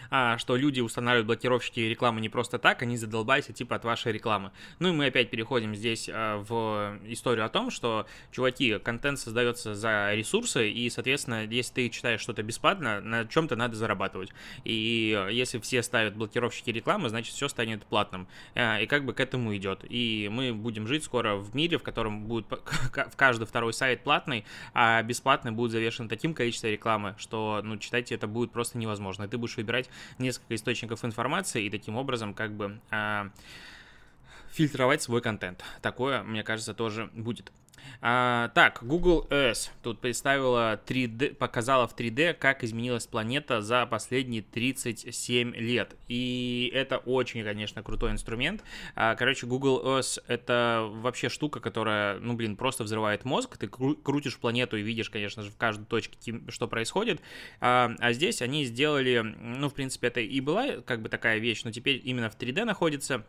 что 0.09 0.55
люди 0.55 0.81
устанавливают 0.81 1.27
блокировщики 1.27 1.79
рекламы 1.81 2.21
не 2.21 2.29
просто 2.29 2.59
так, 2.59 2.81
они 2.81 2.97
задолбаются 2.97 3.53
типа 3.53 3.75
от 3.75 3.85
вашей 3.85 4.11
рекламы. 4.11 4.51
Ну 4.79 4.89
и 4.89 4.91
мы 4.91 5.07
опять 5.07 5.29
переходим 5.29 5.75
здесь 5.75 6.09
а, 6.11 6.37
в 6.37 6.97
историю 7.05 7.45
о 7.45 7.49
том, 7.49 7.69
что, 7.71 8.05
чуваки, 8.31 8.79
контент 8.79 9.19
создается 9.19 9.75
за 9.75 10.13
ресурсы, 10.13 10.69
и, 10.69 10.89
соответственно, 10.89 11.45
если 11.45 11.73
ты 11.73 11.89
читаешь 11.89 12.21
что-то 12.21 12.43
бесплатно, 12.43 13.01
на 13.01 13.25
чем-то 13.25 13.55
надо 13.55 13.75
зарабатывать. 13.75 14.29
И 14.63 15.27
если 15.31 15.59
все 15.59 15.83
ставят 15.83 16.15
блокировщики 16.15 16.69
рекламы, 16.69 17.09
значит, 17.09 17.33
все 17.33 17.47
станет 17.47 17.85
платным. 17.85 18.27
А, 18.55 18.79
и 18.79 18.85
как 18.85 19.05
бы 19.05 19.13
к 19.13 19.19
этому 19.19 19.55
идет. 19.55 19.85
И 19.89 20.29
мы 20.31 20.53
будем 20.53 20.87
жить 20.87 21.03
скоро 21.03 21.35
в 21.35 21.55
мире, 21.55 21.77
в 21.77 21.83
котором 21.83 22.25
будет 22.25 22.47
в 22.49 23.15
каждый 23.15 23.45
второй 23.45 23.73
сайт 23.73 24.03
платный, 24.03 24.45
а 24.73 25.01
бесплатный 25.03 25.51
будет 25.51 25.71
завешен 25.71 26.07
таким 26.07 26.33
количеством 26.33 26.71
рекламы, 26.71 27.15
что, 27.17 27.61
ну, 27.63 27.77
читать 27.77 28.11
это 28.11 28.27
будет 28.27 28.51
просто 28.51 28.77
невозможно. 28.77 29.23
И 29.23 29.27
ты 29.27 29.37
будешь 29.37 29.57
выбирать 29.57 29.89
несколько 30.17 30.55
источников 30.55 31.03
информации 31.05 31.65
и 31.65 31.69
таким 31.69 31.97
образом 31.97 32.33
как 32.33 32.51
бы 32.51 32.79
а, 32.91 33.29
фильтровать 34.51 35.01
свой 35.01 35.21
контент. 35.21 35.63
Такое, 35.81 36.23
мне 36.23 36.43
кажется, 36.43 36.73
тоже 36.73 37.09
будет. 37.13 37.51
А, 38.01 38.49
так, 38.49 38.79
Google 38.81 39.27
Earth 39.29 39.69
тут 39.81 39.99
представила 39.99 40.79
3D, 40.85 41.35
показала 41.35 41.87
в 41.87 41.95
3D, 41.95 42.33
как 42.33 42.63
изменилась 42.63 43.07
планета 43.07 43.61
за 43.61 43.85
последние 43.85 44.41
37 44.41 45.55
лет. 45.55 45.95
И 46.07 46.71
это 46.73 46.97
очень, 46.97 47.43
конечно, 47.43 47.83
крутой 47.83 48.11
инструмент. 48.11 48.63
А, 48.95 49.15
короче, 49.15 49.47
Google 49.47 49.81
Earth 49.83 50.21
это 50.27 50.87
вообще 50.89 51.29
штука, 51.29 51.59
которая, 51.59 52.19
ну, 52.19 52.33
блин, 52.33 52.55
просто 52.55 52.83
взрывает 52.83 53.25
мозг. 53.25 53.57
Ты 53.57 53.67
кру- 53.67 54.01
крутишь 54.01 54.37
планету 54.37 54.77
и 54.77 54.81
видишь, 54.81 55.09
конечно 55.09 55.43
же, 55.43 55.51
в 55.51 55.57
каждой 55.57 55.85
точке, 55.85 56.41
что 56.49 56.67
происходит. 56.67 57.21
А, 57.59 57.91
а 57.99 58.13
здесь 58.13 58.41
они 58.41 58.65
сделали, 58.65 59.19
ну, 59.19 59.69
в 59.69 59.73
принципе, 59.73 60.07
это 60.07 60.19
и 60.19 60.39
была 60.41 60.81
как 60.81 61.01
бы 61.01 61.09
такая 61.09 61.39
вещь, 61.39 61.63
но 61.63 61.71
теперь 61.71 62.01
именно 62.03 62.29
в 62.29 62.37
3D 62.37 62.63
находится 62.63 63.25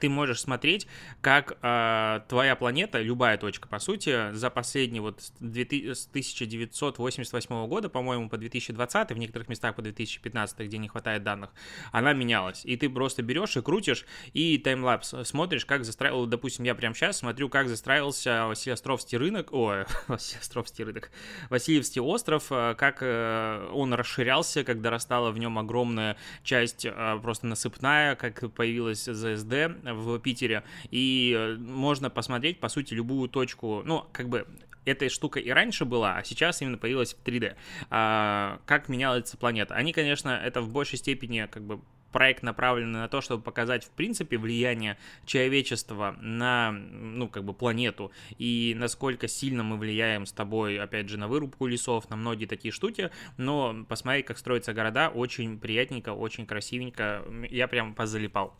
ты 0.00 0.08
можешь 0.08 0.40
смотреть, 0.40 0.86
как 1.20 1.58
э, 1.62 2.20
твоя 2.28 2.56
планета, 2.56 3.00
любая 3.00 3.38
точка, 3.38 3.68
по 3.68 3.78
сути, 3.78 4.32
за 4.32 4.50
последний 4.50 5.00
вот 5.00 5.20
с 5.20 5.32
1988 5.40 7.66
года, 7.66 7.88
по-моему, 7.88 8.28
по 8.28 8.36
2020, 8.36 9.12
в 9.12 9.18
некоторых 9.18 9.48
местах 9.48 9.74
по 9.74 9.82
2015, 9.82 10.58
где 10.60 10.78
не 10.78 10.88
хватает 10.88 11.22
данных, 11.22 11.50
она 11.90 12.12
менялась. 12.12 12.64
И 12.64 12.76
ты 12.76 12.88
просто 12.88 13.22
берешь 13.22 13.56
и 13.56 13.62
крутишь, 13.62 14.06
и 14.32 14.58
таймлапс 14.58 15.14
смотришь, 15.24 15.66
как 15.66 15.84
застраивал, 15.84 16.26
допустим, 16.26 16.64
я 16.64 16.74
прямо 16.74 16.94
сейчас 16.94 17.18
смотрю, 17.18 17.48
как 17.48 17.68
застраивался 17.68 18.46
Василиостровский 18.46 19.18
рынок, 19.18 19.52
ой, 19.52 19.84
Василиостровский 20.08 20.84
рынок, 20.84 21.10
Васильевский 21.50 22.00
остров, 22.00 22.46
а, 22.50 22.74
как 22.74 22.98
э, 23.00 23.70
он 23.72 23.94
расширялся, 23.94 24.64
когда 24.64 24.90
растала 24.90 25.30
в 25.30 25.38
нем 25.38 25.58
огромная 25.58 26.16
часть 26.42 26.84
э, 26.84 27.18
просто 27.22 27.46
насыпная, 27.46 28.16
как 28.16 28.52
появилась 28.52 29.04
ЗСД, 29.04 29.71
в 29.82 30.18
Питере, 30.18 30.64
и 30.90 31.34
э, 31.36 31.56
можно 31.56 32.10
посмотреть, 32.10 32.60
по 32.60 32.68
сути, 32.68 32.94
любую 32.94 33.28
точку, 33.28 33.82
ну, 33.84 34.06
как 34.12 34.28
бы 34.28 34.46
эта 34.84 35.08
штука 35.08 35.38
и 35.40 35.50
раньше 35.50 35.84
была, 35.84 36.16
а 36.16 36.24
сейчас 36.24 36.60
именно 36.60 36.78
появилась 36.78 37.14
в 37.14 37.22
3D. 37.22 37.54
А, 37.90 38.60
как 38.66 38.88
меняется 38.88 39.36
планета? 39.36 39.74
Они, 39.74 39.92
конечно, 39.92 40.30
это 40.30 40.60
в 40.60 40.70
большей 40.70 40.98
степени 40.98 41.46
как 41.50 41.62
бы 41.62 41.80
проект 42.12 42.42
направлен 42.42 42.92
на 42.92 43.08
то, 43.08 43.20
чтобы 43.20 43.42
показать, 43.42 43.84
в 43.84 43.90
принципе, 43.90 44.36
влияние 44.36 44.98
человечества 45.24 46.16
на, 46.20 46.70
ну, 46.70 47.28
как 47.28 47.44
бы, 47.44 47.54
планету, 47.54 48.12
и 48.38 48.74
насколько 48.78 49.26
сильно 49.26 49.64
мы 49.64 49.78
влияем 49.78 50.26
с 50.26 50.32
тобой, 50.32 50.78
опять 50.78 51.08
же, 51.08 51.18
на 51.18 51.26
вырубку 51.26 51.66
лесов, 51.66 52.08
на 52.10 52.16
многие 52.16 52.46
такие 52.46 52.70
штуки, 52.70 53.10
но 53.38 53.84
посмотреть, 53.88 54.26
как 54.26 54.38
строятся 54.38 54.74
города, 54.74 55.08
очень 55.08 55.58
приятненько, 55.58 56.10
очень 56.10 56.46
красивенько, 56.46 57.24
я 57.50 57.66
прям 57.66 57.94
позалипал. 57.94 58.54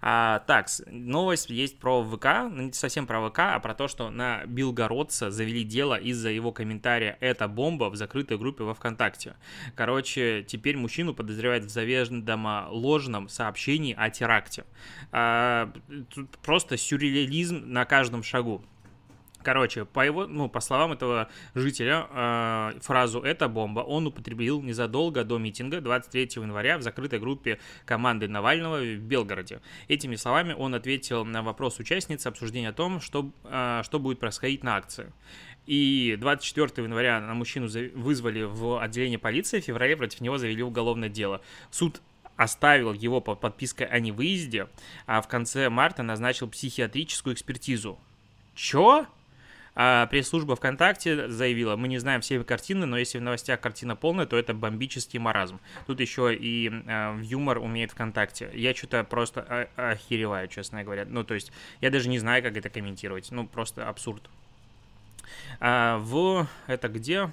А, 0.00 0.40
так, 0.46 0.68
новость 0.86 1.50
есть 1.50 1.78
про 1.78 2.04
ВК, 2.04 2.48
ну, 2.50 2.62
не 2.62 2.72
совсем 2.72 3.06
про 3.06 3.28
ВК, 3.28 3.38
а 3.40 3.60
про 3.60 3.74
то, 3.74 3.88
что 3.88 4.10
на 4.10 4.44
Билгородца 4.46 5.30
завели 5.30 5.64
дело 5.64 5.94
из-за 5.94 6.30
его 6.30 6.52
комментария 6.52 7.16
«Это 7.20 7.48
бомба» 7.48 7.90
в 7.90 7.96
закрытой 7.96 8.38
группе 8.38 8.64
во 8.64 8.74
ВКонтакте. 8.74 9.36
Короче, 9.74 10.44
теперь 10.46 10.76
мужчину 10.76 11.14
подозревают 11.14 11.64
в 11.64 11.70
заведомо 11.70 12.68
ложном 12.70 13.28
сообщении 13.28 13.94
о 13.96 14.10
теракте. 14.10 14.64
А, 15.12 15.72
тут 16.14 16.30
просто 16.38 16.76
сюрреализм 16.76 17.62
на 17.66 17.84
каждом 17.84 18.22
шагу. 18.22 18.62
Короче, 19.46 19.84
по 19.84 20.04
его, 20.04 20.26
ну, 20.26 20.48
по 20.48 20.58
словам 20.58 20.90
этого 20.90 21.28
жителя, 21.54 22.08
э, 22.10 22.80
фразу 22.80 23.20
«это 23.20 23.46
бомба» 23.48 23.78
он 23.78 24.04
употребил 24.08 24.60
незадолго 24.60 25.22
до 25.22 25.38
митинга 25.38 25.80
23 25.80 26.42
января 26.42 26.78
в 26.78 26.82
закрытой 26.82 27.20
группе 27.20 27.60
команды 27.84 28.26
Навального 28.26 28.80
в 28.80 28.98
Белгороде. 28.98 29.60
Этими 29.86 30.16
словами 30.16 30.52
он 30.52 30.74
ответил 30.74 31.24
на 31.24 31.44
вопрос 31.44 31.78
участницы 31.78 32.26
обсуждения 32.26 32.70
о 32.70 32.72
том, 32.72 33.00
что, 33.00 33.30
э, 33.44 33.82
что 33.84 34.00
будет 34.00 34.18
происходить 34.18 34.64
на 34.64 34.74
акции. 34.74 35.12
И 35.66 36.16
24 36.18 36.84
января 36.84 37.20
на 37.20 37.34
мужчину 37.34 37.68
вызвали 37.94 38.42
в 38.42 38.82
отделение 38.82 39.20
полиции, 39.20 39.60
в 39.60 39.64
феврале 39.64 39.96
против 39.96 40.22
него 40.22 40.38
завели 40.38 40.64
уголовное 40.64 41.08
дело. 41.08 41.40
Суд 41.70 42.02
оставил 42.34 42.92
его 42.94 43.20
под 43.20 43.40
подпиской 43.40 43.86
о 43.86 44.00
невыезде, 44.00 44.66
а 45.06 45.22
в 45.22 45.28
конце 45.28 45.68
марта 45.68 46.02
назначил 46.02 46.48
психиатрическую 46.48 47.32
экспертизу. 47.32 47.96
Чё? 48.56 49.06
А 49.78 50.06
пресс-служба 50.06 50.56
ВКонтакте 50.56 51.28
заявила, 51.28 51.76
мы 51.76 51.88
не 51.88 51.98
знаем 51.98 52.22
все 52.22 52.42
картины, 52.42 52.86
но 52.86 52.96
если 52.96 53.18
в 53.18 53.22
новостях 53.22 53.60
картина 53.60 53.94
полная, 53.94 54.24
то 54.24 54.38
это 54.38 54.54
бомбический 54.54 55.18
маразм. 55.18 55.60
Тут 55.86 56.00
еще 56.00 56.34
и 56.34 56.70
э, 56.70 57.20
юмор 57.22 57.58
умеет 57.58 57.90
ВКонтакте. 57.90 58.50
Я 58.54 58.74
что-то 58.74 59.04
просто 59.04 59.68
охереваю, 59.76 60.48
честно 60.48 60.82
говоря. 60.82 61.04
Ну, 61.06 61.24
то 61.24 61.34
есть, 61.34 61.52
я 61.82 61.90
даже 61.90 62.08
не 62.08 62.18
знаю, 62.18 62.42
как 62.42 62.56
это 62.56 62.70
комментировать. 62.70 63.30
Ну, 63.30 63.46
просто 63.46 63.86
абсурд. 63.86 64.22
А, 65.60 65.98
в... 65.98 66.48
Это 66.66 66.88
где? 66.88 67.30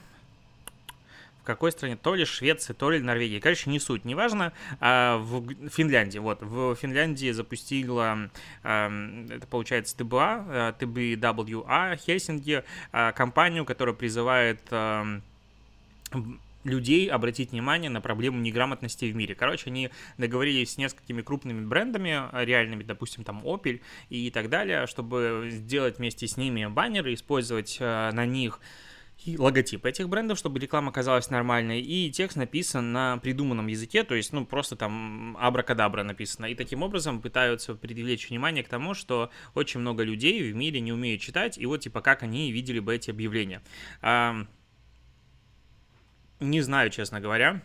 В 1.44 1.46
какой 1.46 1.74
стране, 1.74 1.98
то 1.98 2.16
ли 2.16 2.24
Швеции, 2.24 2.72
то 2.72 2.90
ли 2.90 3.02
Норвегии. 3.02 3.40
Короче, 3.40 3.70
не 3.70 3.80
суть, 3.80 4.06
неважно. 4.06 4.54
А 4.80 5.18
в 5.18 5.46
Финляндии, 5.70 6.20
вот, 6.20 6.42
в 6.42 6.74
Финляндии 6.76 7.32
запустила, 7.32 8.30
это 8.64 9.46
получается 9.50 9.98
ТБА, 9.98 10.74
TBWA, 10.80 11.98
Хельсинки, 11.98 12.64
а, 12.94 13.12
компанию, 13.12 13.66
которая 13.66 13.94
призывает 13.94 14.62
людей 16.64 17.08
обратить 17.08 17.52
внимание 17.52 17.90
на 17.90 18.00
проблему 18.00 18.40
неграмотности 18.40 19.04
в 19.12 19.16
мире. 19.16 19.36
Короче, 19.36 19.70
они 19.70 19.90
договорились 20.18 20.72
с 20.72 20.78
несколькими 20.78 21.22
крупными 21.22 21.66
брендами, 21.66 22.24
реальными, 22.46 22.84
допустим, 22.84 23.26
там 23.26 23.46
Opel 23.46 23.82
и 24.08 24.32
так 24.32 24.50
далее, 24.50 24.88
чтобы 24.88 25.50
сделать 25.52 25.98
вместе 25.98 26.26
с 26.26 26.38
ними 26.38 26.68
баннеры, 26.68 27.14
использовать 27.16 27.82
на 27.82 28.26
них 28.26 28.62
и 29.26 29.38
логотип 29.38 29.86
этих 29.86 30.10
брендов, 30.10 30.38
чтобы 30.38 30.60
реклама 30.60 30.92
казалась 30.92 31.30
нормальной, 31.30 31.82
и 31.82 32.12
текст 32.12 32.36
написан 32.36 32.92
на 32.92 33.18
придуманном 33.18 33.68
языке, 33.68 34.04
то 34.04 34.16
есть, 34.16 34.34
ну, 34.34 34.46
просто 34.46 34.76
там 34.76 35.38
абракадабра 35.40 36.04
написано. 36.04 36.48
И 36.48 36.56
таким 36.56 36.84
образом 36.84 37.22
пытаются 37.22 37.76
привлечь 37.76 38.30
внимание 38.30 38.64
к 38.64 38.70
тому, 38.70 38.94
что 38.94 39.32
очень 39.54 39.80
много 39.80 40.04
людей 40.04 40.52
в 40.52 40.56
мире 40.56 40.82
не 40.82 40.92
умеют 40.92 41.22
читать, 41.22 41.58
и 41.58 41.66
вот, 41.66 41.78
типа, 41.78 42.02
как 42.02 42.24
они 42.24 42.52
видели 42.52 42.80
бы 42.80 42.94
эти 42.94 43.12
объявления. 43.12 43.62
А, 44.02 44.46
не 46.40 46.62
знаю, 46.62 46.90
честно 46.90 47.22
говоря, 47.22 47.62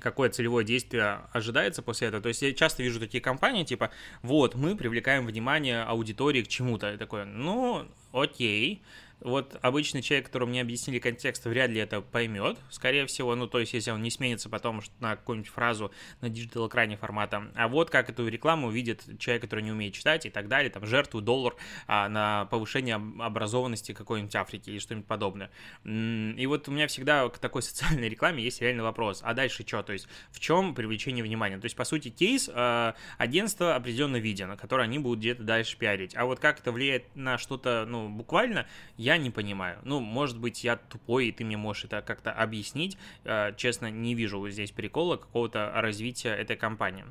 какое 0.00 0.30
целевое 0.30 0.64
действие 0.64 1.20
ожидается 1.32 1.82
после 1.82 2.08
этого. 2.08 2.22
То 2.22 2.28
есть 2.28 2.42
я 2.42 2.52
часто 2.52 2.82
вижу 2.82 2.98
такие 2.98 3.20
компании, 3.20 3.64
типа, 3.64 3.90
вот, 4.22 4.54
мы 4.54 4.76
привлекаем 4.76 5.26
внимание 5.26 5.82
аудитории 5.82 6.42
к 6.42 6.48
чему-то. 6.48 6.92
И 6.92 6.96
такое, 6.96 7.24
ну, 7.24 7.86
окей, 8.12 8.82
вот 9.20 9.58
обычный 9.62 10.02
человек, 10.02 10.26
которому 10.26 10.52
не 10.52 10.60
объяснили 10.60 10.98
контекст, 10.98 11.44
вряд 11.46 11.70
ли 11.70 11.80
это 11.80 12.00
поймет, 12.00 12.58
скорее 12.70 13.06
всего, 13.06 13.34
ну, 13.34 13.46
то 13.46 13.58
есть, 13.58 13.72
если 13.72 13.90
он 13.90 14.02
не 14.02 14.10
сменится 14.10 14.48
потом 14.48 14.82
на 15.00 15.16
какую-нибудь 15.16 15.50
фразу 15.50 15.90
на 16.20 16.28
digital-экране 16.28 16.96
формата. 16.96 17.50
А 17.54 17.68
вот 17.68 17.90
как 17.90 18.10
эту 18.10 18.28
рекламу 18.28 18.70
видит 18.70 19.04
человек, 19.18 19.42
который 19.42 19.62
не 19.62 19.72
умеет 19.72 19.94
читать 19.94 20.26
и 20.26 20.30
так 20.30 20.48
далее, 20.48 20.70
там, 20.70 20.86
жертву 20.86 21.20
доллар 21.20 21.56
а, 21.86 22.08
на 22.08 22.46
повышение 22.46 22.96
образованности 22.96 23.92
какой-нибудь 23.92 24.34
Африки 24.36 24.70
или 24.70 24.78
что-нибудь 24.78 25.06
подобное. 25.06 25.50
И 25.84 26.46
вот 26.46 26.68
у 26.68 26.72
меня 26.72 26.86
всегда 26.86 27.28
к 27.28 27.38
такой 27.38 27.62
социальной 27.62 28.08
рекламе 28.08 28.42
есть 28.42 28.60
реальный 28.60 28.82
вопрос. 28.82 29.20
А 29.22 29.34
дальше 29.34 29.66
что? 29.66 29.82
То 29.82 29.92
есть, 29.92 30.08
в 30.30 30.40
чем 30.40 30.74
привлечение 30.74 31.24
внимания? 31.24 31.58
То 31.58 31.64
есть, 31.64 31.76
по 31.76 31.84
сути, 31.84 32.10
кейс 32.10 32.50
э, 32.52 32.92
агентства 33.18 33.74
определенно 33.74 34.16
виден, 34.16 34.56
который 34.56 34.84
они 34.84 34.98
будут 34.98 35.20
где-то 35.20 35.42
дальше 35.42 35.76
пиарить. 35.76 36.14
А 36.16 36.24
вот 36.26 36.38
как 36.38 36.60
это 36.60 36.72
влияет 36.72 37.14
на 37.16 37.38
что-то, 37.38 37.86
ну, 37.88 38.08
буквально, 38.08 38.66
я 39.06 39.18
не 39.18 39.30
понимаю. 39.30 39.78
Ну, 39.84 40.00
может 40.00 40.36
быть, 40.36 40.64
я 40.64 40.74
тупой, 40.76 41.28
и 41.28 41.32
ты 41.32 41.44
мне 41.44 41.56
можешь 41.56 41.84
это 41.84 42.02
как-то 42.02 42.32
объяснить. 42.32 42.98
Э, 43.24 43.52
честно, 43.56 43.88
не 43.88 44.16
вижу 44.16 44.48
здесь 44.48 44.72
прикола 44.72 45.16
какого-то 45.16 45.70
развития 45.76 46.30
этой 46.30 46.56
компании. 46.56 47.04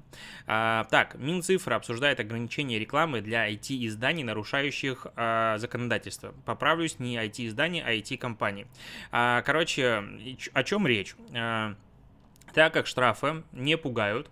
А, 0.45 0.83
так, 0.91 1.15
Минцифра 1.15 1.75
обсуждает 1.75 2.19
ограничение 2.19 2.79
рекламы 2.79 3.21
для 3.21 3.49
IT-изданий, 3.49 4.23
нарушающих 4.23 5.07
а, 5.15 5.57
законодательство. 5.57 6.35
Поправлюсь, 6.43 6.99
не 6.99 7.15
IT-изданий, 7.15 7.81
а 7.81 7.93
IT-компаний. 7.93 8.67
А, 9.13 9.41
короче, 9.43 10.03
о 10.53 10.63
чем 10.63 10.85
речь? 10.85 11.15
так 12.53 12.73
как 12.73 12.87
штрафы 12.87 13.43
не 13.51 13.75
пугают 13.75 14.31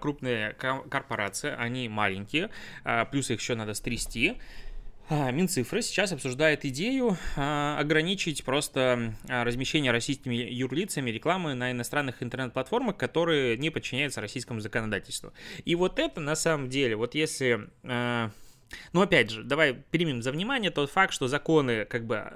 крупные 0.00 0.52
корпорации, 0.52 1.50
они 1.50 1.88
маленькие, 1.88 2.50
плюс 3.10 3.30
их 3.30 3.40
еще 3.40 3.54
надо 3.54 3.72
стрясти, 3.72 4.36
Минцифры 5.10 5.82
сейчас 5.82 6.12
обсуждает 6.12 6.64
идею 6.64 7.18
а, 7.36 7.78
ограничить 7.78 8.42
просто 8.42 9.14
а, 9.28 9.44
размещение 9.44 9.92
российскими 9.92 10.34
юрлицами 10.34 11.10
рекламы 11.10 11.54
на 11.54 11.72
иностранных 11.72 12.22
интернет-платформах, 12.22 12.96
которые 12.96 13.58
не 13.58 13.68
подчиняются 13.70 14.20
российскому 14.20 14.60
законодательству. 14.60 15.32
И 15.64 15.74
вот 15.74 15.98
это 15.98 16.20
на 16.20 16.34
самом 16.34 16.70
деле, 16.70 16.96
вот 16.96 17.14
если 17.14 17.68
но 18.92 19.02
опять 19.02 19.30
же, 19.30 19.42
давай 19.42 19.74
примем 19.74 20.22
за 20.22 20.32
внимание 20.32 20.70
тот 20.70 20.90
факт, 20.90 21.12
что 21.12 21.28
законы, 21.28 21.84
как 21.84 22.06
бы, 22.06 22.32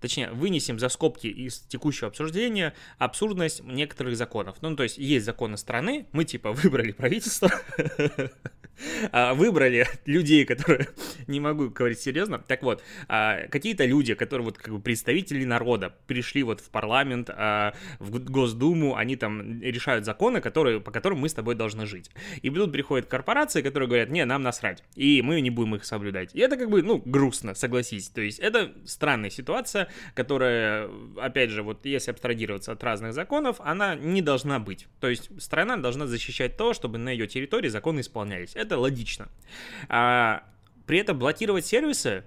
точнее, 0.00 0.30
вынесем 0.30 0.78
за 0.78 0.88
скобки 0.88 1.26
из 1.26 1.60
текущего 1.60 2.08
обсуждения 2.08 2.74
абсурдность 2.98 3.62
некоторых 3.64 4.16
законов. 4.16 4.56
Ну, 4.60 4.76
то 4.76 4.82
есть, 4.82 4.98
есть 4.98 5.26
законы 5.26 5.56
страны, 5.56 6.06
мы 6.12 6.24
типа 6.24 6.52
выбрали 6.52 6.92
правительство, 6.92 7.50
а, 9.12 9.34
выбрали 9.34 9.86
людей, 10.06 10.44
которые, 10.44 10.88
не 11.26 11.40
могу 11.40 11.68
говорить 11.68 12.00
серьезно, 12.00 12.38
так 12.38 12.62
вот, 12.62 12.82
а, 13.08 13.46
какие-то 13.48 13.84
люди, 13.84 14.14
которые 14.14 14.46
вот 14.46 14.58
как 14.58 14.74
бы 14.74 14.80
представители 14.80 15.44
народа, 15.44 15.94
пришли 16.06 16.42
вот 16.42 16.60
в 16.60 16.70
парламент, 16.70 17.30
а, 17.30 17.74
в 17.98 18.18
Госдуму, 18.24 18.96
они 18.96 19.16
там 19.16 19.60
решают 19.60 20.04
законы, 20.04 20.40
которые, 20.40 20.80
по 20.80 20.90
которым 20.90 21.20
мы 21.20 21.28
с 21.28 21.34
тобой 21.34 21.54
должны 21.54 21.86
жить. 21.86 22.10
И 22.42 22.50
тут 22.50 22.72
приходят 22.72 23.06
корпорации, 23.06 23.62
которые 23.62 23.88
говорят, 23.88 24.10
не, 24.10 24.24
нам 24.24 24.42
насрать, 24.42 24.82
и 24.94 25.22
мы 25.22 25.40
не 25.40 25.50
будем 25.52 25.76
их 25.76 25.84
соблюдать. 25.84 26.34
И 26.34 26.40
это 26.40 26.56
как 26.56 26.70
бы, 26.70 26.82
ну, 26.82 27.02
грустно, 27.04 27.54
согласись. 27.54 28.08
То 28.08 28.20
есть 28.20 28.38
это 28.38 28.72
странная 28.84 29.30
ситуация, 29.30 29.88
которая, 30.14 30.88
опять 31.16 31.50
же, 31.50 31.62
вот 31.62 31.86
если 31.86 32.10
абстрагироваться 32.10 32.72
от 32.72 32.82
разных 32.82 33.14
законов, 33.14 33.60
она 33.60 33.94
не 33.94 34.22
должна 34.22 34.58
быть. 34.58 34.86
То 35.00 35.08
есть 35.08 35.30
страна 35.40 35.76
должна 35.76 36.06
защищать 36.06 36.56
то, 36.56 36.72
чтобы 36.72 36.98
на 36.98 37.10
ее 37.10 37.26
территории 37.26 37.68
законы 37.68 38.00
исполнялись. 38.00 38.52
Это 38.54 38.78
логично. 38.78 39.28
А, 39.88 40.44
при 40.86 40.98
этом 40.98 41.18
блокировать 41.18 41.66
сервисы 41.66 42.24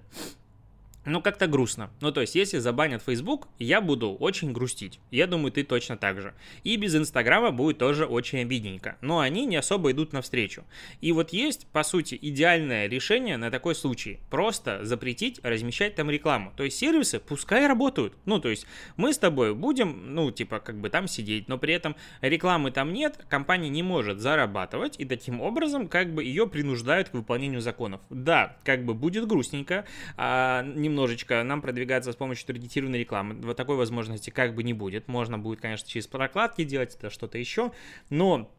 ну, 1.06 1.22
как-то 1.22 1.48
грустно. 1.48 1.92
Ну, 2.02 2.12
то 2.12 2.22
есть, 2.22 2.36
если 2.36 2.58
забанят 2.58 3.04
Facebook, 3.04 3.48
я 3.60 3.80
буду 3.80 4.14
очень 4.14 4.52
грустить. 4.52 5.00
Я 5.12 5.28
думаю, 5.28 5.52
ты 5.52 5.64
точно 5.64 5.98
так 5.98 6.20
же. 6.20 6.34
И 6.64 6.76
без 6.78 6.96
Инстаграма 6.96 7.52
будет 7.52 7.78
тоже 7.78 8.06
очень 8.06 8.40
обидненько. 8.40 8.98
Но 9.02 9.20
они 9.20 9.46
не 9.46 9.56
особо 9.56 9.92
идут 9.92 10.14
навстречу. 10.14 10.64
И 11.02 11.12
вот 11.12 11.32
есть, 11.32 11.68
по 11.68 11.84
сути, 11.84 12.18
идеальное 12.20 12.88
решение 12.88 13.38
на 13.38 13.52
такой 13.52 13.76
случай. 13.76 14.20
Просто 14.30 14.84
запретить 14.84 15.40
размещать 15.44 15.96
там 15.96 16.10
рекламу. 16.10 16.54
То 16.58 16.64
есть, 16.64 16.78
сервисы 16.78 17.20
пускай 17.20 17.68
работают. 17.68 18.14
Ну, 18.26 18.40
то 18.40 18.50
есть, 18.50 18.66
мы 18.98 19.14
с 19.14 19.18
тобой 19.18 19.54
будем, 19.54 20.16
ну, 20.16 20.32
типа, 20.32 20.60
как 20.60 20.80
бы 20.80 20.90
там 20.90 21.08
сидеть, 21.08 21.48
но 21.48 21.58
при 21.58 21.74
этом 21.74 21.96
рекламы 22.22 22.72
там 22.72 22.94
нет, 22.94 23.24
компания 23.30 23.70
не 23.70 23.84
может 23.84 24.20
зарабатывать, 24.20 24.96
и 25.00 25.06
таким 25.06 25.42
образом, 25.42 25.88
как 25.88 26.14
бы, 26.14 26.24
ее 26.24 26.48
принуждают 26.48 27.10
к 27.10 27.14
выполнению 27.14 27.62
законов. 27.62 28.02
Да, 28.10 28.58
как 28.64 28.86
бы 28.86 28.94
будет 28.94 29.28
грустненько, 29.28 29.86
а, 30.18 30.64
немного 30.64 30.95
немножечко 30.96 31.44
нам 31.44 31.62
продвигаться 31.62 32.14
с 32.14 32.16
помощью 32.16 32.48
таргетированной 32.48 33.00
рекламы. 33.00 33.36
Вот 33.42 33.58
такой 33.58 33.76
возможности 33.76 34.30
как 34.30 34.56
бы 34.56 34.64
не 34.64 34.74
будет. 34.74 35.10
Можно 35.10 35.38
будет, 35.38 35.60
конечно, 35.60 35.88
через 35.88 36.08
прокладки 36.08 36.64
делать 36.64 36.96
это 36.96 37.10
что-то 37.10 37.38
еще, 37.38 37.74
но 38.10 38.50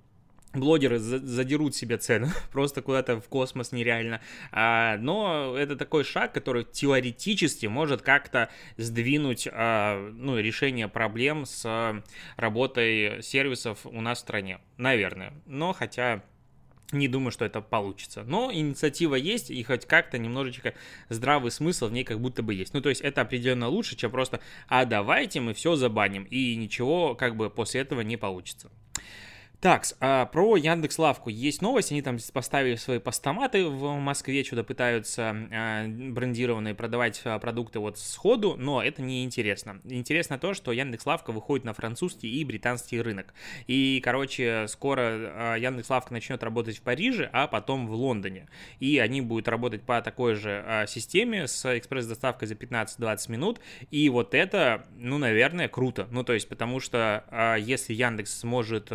блогеры 0.52 0.99
задерут 0.99 1.75
себе 1.75 1.97
цену 1.97 2.28
просто 2.52 2.83
куда-то 2.83 3.21
в 3.21 3.28
космос 3.28 3.73
нереально. 3.73 4.21
А, 4.52 4.99
но 4.99 5.57
это 5.57 5.76
такой 5.76 6.05
шаг, 6.05 6.35
который 6.35 6.64
теоретически 6.64 7.66
может 7.66 8.02
как-то 8.02 8.50
сдвинуть 8.76 9.49
а, 9.50 10.11
ну, 10.12 10.38
решение 10.38 10.88
проблем 10.88 11.47
с 11.47 12.02
работой 12.37 13.23
сервисов 13.23 13.87
у 13.87 14.02
нас 14.02 14.19
в 14.19 14.21
стране. 14.21 14.61
Наверное. 14.76 15.33
Но 15.47 15.73
хотя 15.73 16.23
не 16.93 17.09
думаю, 17.09 17.33
что 17.33 17.45
это 17.45 17.61
получится. 17.61 18.25
Но 18.25 18.52
инициатива 18.52 19.14
есть, 19.14 19.50
и 19.50 19.62
хоть 19.62 19.87
как-то 19.87 20.19
немножечко 20.19 20.75
здравый 21.09 21.50
смысл 21.50 21.88
в 21.88 21.93
ней 21.93 22.05
как 22.05 22.21
будто 22.21 22.43
бы 22.43 22.55
есть. 22.55 22.75
Ну, 22.75 22.81
то 22.81 22.88
есть 22.88 23.00
это 23.00 23.23
определенно 23.23 23.69
лучше, 23.69 23.97
чем 23.97 24.11
просто 24.11 24.40
«а 24.69 24.85
давайте 24.85 25.40
мы 25.40 25.55
все 25.55 25.76
забаним», 25.76 26.25
и 26.25 26.55
ничего 26.57 27.14
как 27.14 27.37
бы 27.37 27.50
после 27.50 27.81
этого 27.81 28.02
не 28.02 28.16
получится. 28.16 28.71
Так, 29.61 29.87
а, 30.01 30.27
про 30.27 30.57
Яндекс 30.57 30.99
Лавку 30.99 31.31
есть 31.31 31.63
новость, 31.63 31.91
они 31.91 32.03
там 32.03 32.19
поставили 32.35 32.77
свои 32.77 32.99
постаматы 32.99 33.65
в 33.65 33.99
Москве, 33.99 34.45
что-то 34.45 34.65
пытаются 34.65 35.35
а, 35.51 35.87
брендированные 35.87 36.75
продавать 36.75 37.23
а, 37.25 37.39
продукты 37.39 37.79
вот 37.79 37.99
сходу, 37.99 38.57
но 38.59 38.83
это 38.83 39.01
не 39.01 39.25
интересно. 39.25 39.81
Интересно 39.85 40.39
то, 40.39 40.53
что 40.53 40.73
Яндекс 40.73 41.07
Лавка 41.07 41.33
выходит 41.33 41.65
на 41.65 41.73
французский 41.73 42.29
и 42.29 42.45
британский 42.45 43.01
рынок. 43.01 43.33
И, 43.67 44.01
короче, 44.05 44.67
скоро 44.69 45.03
а, 45.03 45.57
Яндекс 45.57 45.89
Лавка 45.89 46.13
начнет 46.13 46.43
работать 46.43 46.77
в 46.77 46.83
Париже, 46.83 47.31
а 47.33 47.47
потом 47.47 47.87
в 47.87 47.95
Лондоне. 47.95 48.49
И 48.79 48.99
они 48.99 49.23
будут 49.23 49.49
работать 49.49 49.83
по 49.83 50.03
такой 50.03 50.35
же 50.35 50.85
системе 50.87 51.49
с 51.49 51.65
экспресс-доставкой 51.79 52.47
за 52.47 52.55
15-20 52.55 53.31
минут. 53.31 53.61
И 53.91 54.11
вот 54.11 54.35
это, 54.35 54.87
ну, 54.99 55.17
наверное, 55.17 55.69
круто. 55.69 56.07
Ну, 56.11 56.25
то 56.25 56.35
есть, 56.35 56.47
потому 56.47 56.79
что 56.79 57.57
если 57.59 57.95
Яндекс 57.95 58.41
сможет 58.41 58.93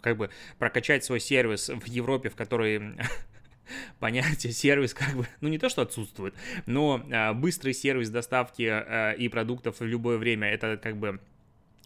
как 0.00 0.16
бы 0.16 0.30
прокачать 0.58 1.04
свой 1.04 1.20
сервис 1.20 1.68
в 1.68 1.86
Европе, 1.86 2.28
в 2.28 2.36
которой 2.36 2.96
понятие 3.98 4.52
сервис 4.52 4.94
как 4.94 5.14
бы, 5.14 5.26
ну 5.40 5.48
не 5.48 5.58
то, 5.58 5.68
что 5.68 5.82
отсутствует, 5.82 6.34
но 6.66 7.02
а, 7.12 7.32
быстрый 7.32 7.74
сервис 7.74 8.10
доставки 8.10 8.62
а, 8.62 9.12
и 9.12 9.28
продуктов 9.28 9.80
в 9.80 9.84
любое 9.84 10.18
время 10.18 10.48
это 10.48 10.76
как 10.76 10.96
бы 10.96 11.20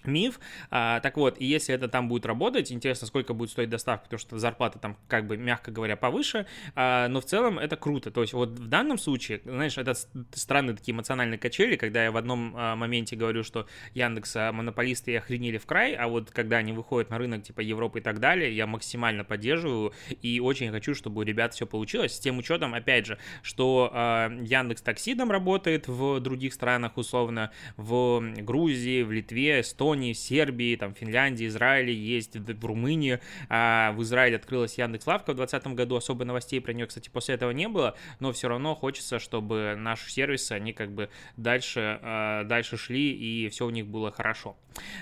миф. 0.07 0.41
А, 0.71 1.01
так 1.01 1.17
вот, 1.17 1.41
и 1.41 1.45
если 1.45 1.75
это 1.75 1.89
там 1.89 2.09
будет 2.09 2.27
работать, 2.27 2.73
интересно, 2.73 3.07
сколько 3.07 3.35
будет 3.35 3.51
стоить 3.51 3.71
доставка, 3.71 4.05
потому 4.05 4.19
что 4.19 4.39
зарплата 4.39 4.79
там, 4.79 4.97
как 5.09 5.27
бы, 5.27 5.37
мягко 5.37 5.71
говоря, 5.71 5.97
повыше, 5.97 6.47
а, 6.75 7.09
но 7.09 7.21
в 7.21 7.25
целом 7.25 7.59
это 7.59 7.77
круто. 7.77 8.11
То 8.11 8.23
есть 8.23 8.33
вот 8.33 8.51
в 8.51 8.69
данном 8.69 8.99
случае, 8.99 9.41
знаешь, 9.45 9.79
это 9.79 9.95
странные 10.35 10.77
такие 10.77 10.95
эмоциональные 10.95 11.39
качели, 11.39 11.77
когда 11.77 12.05
я 12.05 12.13
в 12.13 12.17
одном 12.17 12.55
а, 12.57 12.77
моменте 12.77 13.17
говорю, 13.17 13.43
что 13.43 13.67
Яндекс 13.95 14.37
а, 14.37 14.53
монополисты 14.53 15.13
и 15.13 15.15
охренели 15.17 15.59
в 15.59 15.67
край, 15.67 15.95
а 15.95 16.09
вот 16.09 16.31
когда 16.31 16.59
они 16.59 16.73
выходят 16.73 17.11
на 17.11 17.19
рынок 17.19 17.43
типа 17.43 17.61
Европы 17.61 18.01
и 18.01 18.03
так 18.03 18.21
далее, 18.21 18.55
я 18.55 18.67
максимально 18.67 19.25
поддерживаю 19.25 19.93
и 20.23 20.41
очень 20.41 20.71
хочу, 20.71 20.95
чтобы 20.95 21.21
у 21.21 21.25
ребят 21.25 21.55
все 21.55 21.67
получилось, 21.67 22.15
с 22.17 22.21
тем 22.21 22.39
учетом, 22.39 22.75
опять 22.75 23.07
же, 23.07 23.19
что 23.43 23.91
а, 23.93 24.31
Яндекс 24.43 24.83
Такси 24.83 25.15
там 25.15 25.31
работает 25.31 25.89
в 25.89 26.21
других 26.21 26.55
странах, 26.55 26.97
условно, 26.97 27.51
в 27.77 28.21
Грузии, 28.39 29.03
в 29.03 29.13
Литве, 29.13 29.61
Эстонии, 29.61 29.94
Эстонии, 29.95 30.13
Сербии, 30.13 30.75
там, 30.75 30.93
Финляндии, 30.93 31.47
Израиле 31.47 31.95
есть, 31.95 32.37
в 32.37 32.67
Румынии. 32.67 33.21
А 33.49 33.93
в 33.93 34.03
Израиле 34.03 34.37
открылась 34.37 34.77
Яндекс.Лавка 34.77 35.33
в 35.33 35.37
2020 35.37 35.77
году, 35.77 35.97
особо 35.97 36.25
новостей 36.25 36.61
про 36.61 36.73
нее, 36.73 36.87
кстати, 36.87 37.09
после 37.09 37.37
этого 37.37 37.53
не 37.53 37.69
было, 37.69 37.95
но 38.19 38.33
все 38.33 38.49
равно 38.49 38.75
хочется, 38.75 39.21
чтобы 39.21 39.77
наши 39.79 40.11
сервисы, 40.11 40.53
они 40.53 40.73
как 40.73 40.93
бы 40.93 41.11
дальше, 41.37 42.01
а, 42.03 42.43
дальше 42.43 42.77
шли, 42.77 43.13
и 43.13 43.49
все 43.51 43.67
у 43.67 43.71
них 43.71 43.87
было 43.87 44.11
хорошо. 44.11 44.57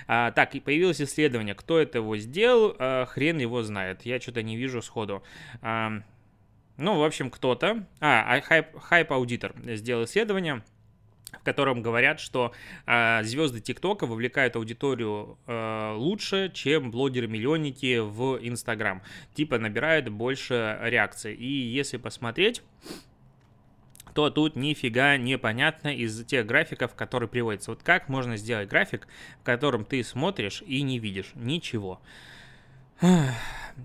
А, 0.07 0.31
так, 0.31 0.53
и 0.53 0.59
появилось 0.59 1.01
исследование, 1.01 1.55
кто 1.55 1.79
это 1.79 1.97
его 1.97 2.15
сделал, 2.17 2.75
а, 2.77 3.05
хрен 3.05 3.39
его 3.39 3.63
знает, 3.63 4.05
я 4.05 4.19
что-то 4.21 4.43
не 4.43 4.57
вижу 4.57 4.83
сходу. 4.83 5.23
Ну, 6.77 6.97
в 6.97 7.03
общем, 7.03 7.29
кто-то... 7.29 7.85
А, 7.99 8.41
HypeAuditor 8.41 9.53
сделал 9.75 10.05
исследование, 10.05 10.63
в 11.39 11.43
котором 11.43 11.81
говорят, 11.81 12.19
что 12.19 12.53
э, 12.85 13.23
звезды 13.23 13.59
ТикТока 13.59 14.05
вовлекают 14.05 14.55
аудиторию 14.55 15.37
э, 15.47 15.93
лучше, 15.95 16.51
чем 16.53 16.91
блогеры-миллионники 16.91 17.99
в 17.99 18.39
Инстаграм. 18.41 19.01
Типа 19.33 19.57
набирают 19.57 20.09
больше 20.09 20.77
реакций. 20.81 21.33
И 21.35 21.47
если 21.47 21.97
посмотреть 21.97 22.61
то 24.13 24.29
тут 24.29 24.55
нифига 24.55 25.17
непонятно 25.17 25.87
из 25.87 26.23
тех 26.25 26.45
графиков, 26.45 26.93
которые 26.93 27.27
приводятся. 27.27 27.71
Вот 27.71 27.81
как 27.83 28.09
можно 28.09 28.37
сделать 28.37 28.69
график, 28.69 29.07
в 29.41 29.43
котором 29.43 29.85
ты 29.85 30.03
смотришь 30.03 30.63
и 30.65 30.81
не 30.81 30.99
видишь 30.99 31.31
ничего. 31.35 31.99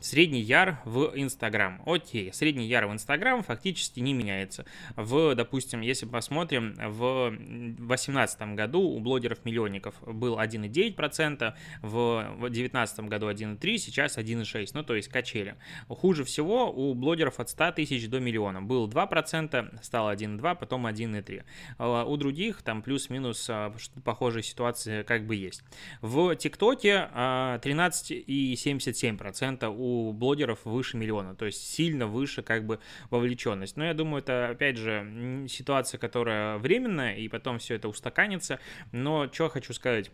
Средний 0.00 0.40
яр 0.40 0.78
в 0.84 1.12
Инстаграм. 1.14 1.80
Окей, 1.86 2.32
средний 2.32 2.66
яр 2.66 2.86
в 2.86 2.92
Инстаграм 2.92 3.42
фактически 3.42 4.00
не 4.00 4.12
меняется. 4.12 4.64
В, 4.96 5.34
допустим, 5.34 5.80
если 5.80 6.06
посмотрим, 6.06 6.74
в 6.76 7.30
2018 7.30 8.54
году 8.54 8.80
у 8.80 9.00
блогеров-миллионников 9.00 9.94
был 10.06 10.38
1,9%, 10.38 11.54
в 11.82 12.36
2019 12.40 13.00
году 13.00 13.30
1,3%, 13.30 13.78
сейчас 13.78 14.18
1,6%, 14.18 14.70
ну 14.74 14.82
то 14.82 14.94
есть 14.94 15.08
качели. 15.08 15.56
Хуже 15.88 16.24
всего 16.24 16.70
у 16.70 16.94
блогеров 16.94 17.40
от 17.40 17.48
100 17.50 17.72
тысяч 17.72 18.08
до 18.08 18.20
миллиона. 18.20 18.62
Был 18.62 18.88
2%, 18.88 19.82
стало 19.82 20.14
1,2%, 20.14 20.56
потом 20.56 20.86
1,3%. 20.86 21.44
А 21.78 22.04
у 22.04 22.16
других 22.16 22.62
там 22.62 22.82
плюс-минус 22.82 23.48
а, 23.50 23.74
похожие 24.04 24.42
ситуации 24.42 25.02
как 25.02 25.26
бы 25.26 25.34
есть. 25.34 25.62
В 26.02 26.36
ТикТоке 26.36 27.08
13,77% 27.14 29.58
а, 29.62 29.70
у 29.78 30.12
блогеров 30.12 30.64
выше 30.64 30.96
миллиона, 30.96 31.34
то 31.34 31.46
есть 31.46 31.66
сильно 31.66 32.06
выше 32.06 32.42
как 32.42 32.66
бы 32.66 32.80
вовлеченность. 33.10 33.76
Но 33.76 33.84
я 33.84 33.94
думаю, 33.94 34.22
это 34.22 34.48
опять 34.50 34.76
же 34.76 35.46
ситуация, 35.48 35.98
которая 35.98 36.58
временная, 36.58 37.16
и 37.16 37.28
потом 37.28 37.58
все 37.58 37.74
это 37.74 37.88
устаканится. 37.88 38.58
Но 38.92 39.30
что 39.32 39.48
хочу 39.48 39.72
сказать. 39.72 40.10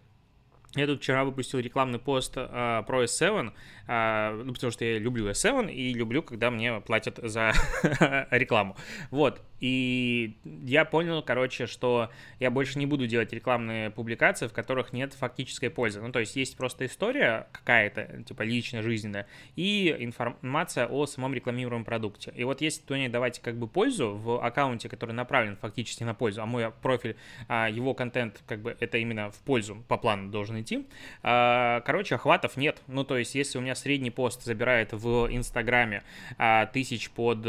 Я 0.74 0.86
тут 0.86 1.00
вчера 1.00 1.24
выпустил 1.24 1.60
рекламный 1.60 2.00
пост 2.00 2.32
э, 2.36 2.82
про 2.84 3.04
S7, 3.04 3.52
э, 3.86 4.42
ну, 4.44 4.52
потому 4.52 4.72
что 4.72 4.84
я 4.84 4.98
люблю 4.98 5.30
S7 5.30 5.72
и 5.72 5.94
люблю, 5.94 6.20
когда 6.20 6.50
мне 6.50 6.80
платят 6.80 7.20
за 7.22 7.52
рекламу. 8.30 8.76
Вот, 9.12 9.40
и 9.60 10.36
я 10.64 10.84
понял, 10.84 11.22
короче, 11.22 11.66
что 11.66 12.10
я 12.38 12.50
больше 12.50 12.78
не 12.78 12.86
буду 12.86 13.06
делать 13.06 13.32
рекламные 13.32 13.90
публикации, 13.90 14.46
в 14.46 14.52
которых 14.52 14.92
нет 14.92 15.14
фактической 15.14 15.68
пользы. 15.68 16.00
Ну, 16.00 16.12
то 16.12 16.20
есть 16.20 16.36
есть 16.36 16.56
просто 16.56 16.86
история 16.86 17.46
какая-то, 17.52 18.22
типа 18.24 18.42
лично 18.42 18.82
жизненная, 18.82 19.26
и 19.56 19.94
информация 19.98 20.86
о 20.86 21.06
самом 21.06 21.34
рекламируемом 21.34 21.84
продукте. 21.84 22.32
И 22.36 22.44
вот 22.44 22.60
если 22.60 22.82
то 22.82 22.96
не 22.96 23.08
давать 23.08 23.40
как 23.40 23.56
бы 23.56 23.66
пользу 23.66 24.14
в 24.14 24.44
аккаунте, 24.44 24.88
который 24.88 25.12
направлен 25.12 25.56
фактически 25.56 26.04
на 26.04 26.14
пользу, 26.14 26.42
а 26.42 26.46
мой 26.46 26.70
профиль, 26.70 27.16
а, 27.48 27.68
его 27.68 27.94
контент 27.94 28.42
как 28.46 28.60
бы 28.60 28.76
это 28.78 28.98
именно 28.98 29.30
в 29.30 29.38
пользу 29.38 29.82
по 29.88 29.96
плану 29.96 30.30
должен 30.30 30.60
идти, 30.60 30.86
а, 31.22 31.80
короче, 31.82 32.16
охватов 32.16 32.56
нет. 32.56 32.82
Ну, 32.86 33.04
то 33.04 33.16
есть 33.16 33.34
если 33.34 33.58
у 33.58 33.60
меня 33.60 33.74
средний 33.74 34.10
пост 34.10 34.42
забирает 34.44 34.92
в 34.92 35.28
Инстаграме 35.30 36.02
а, 36.38 36.66
тысяч 36.66 37.10
под 37.10 37.46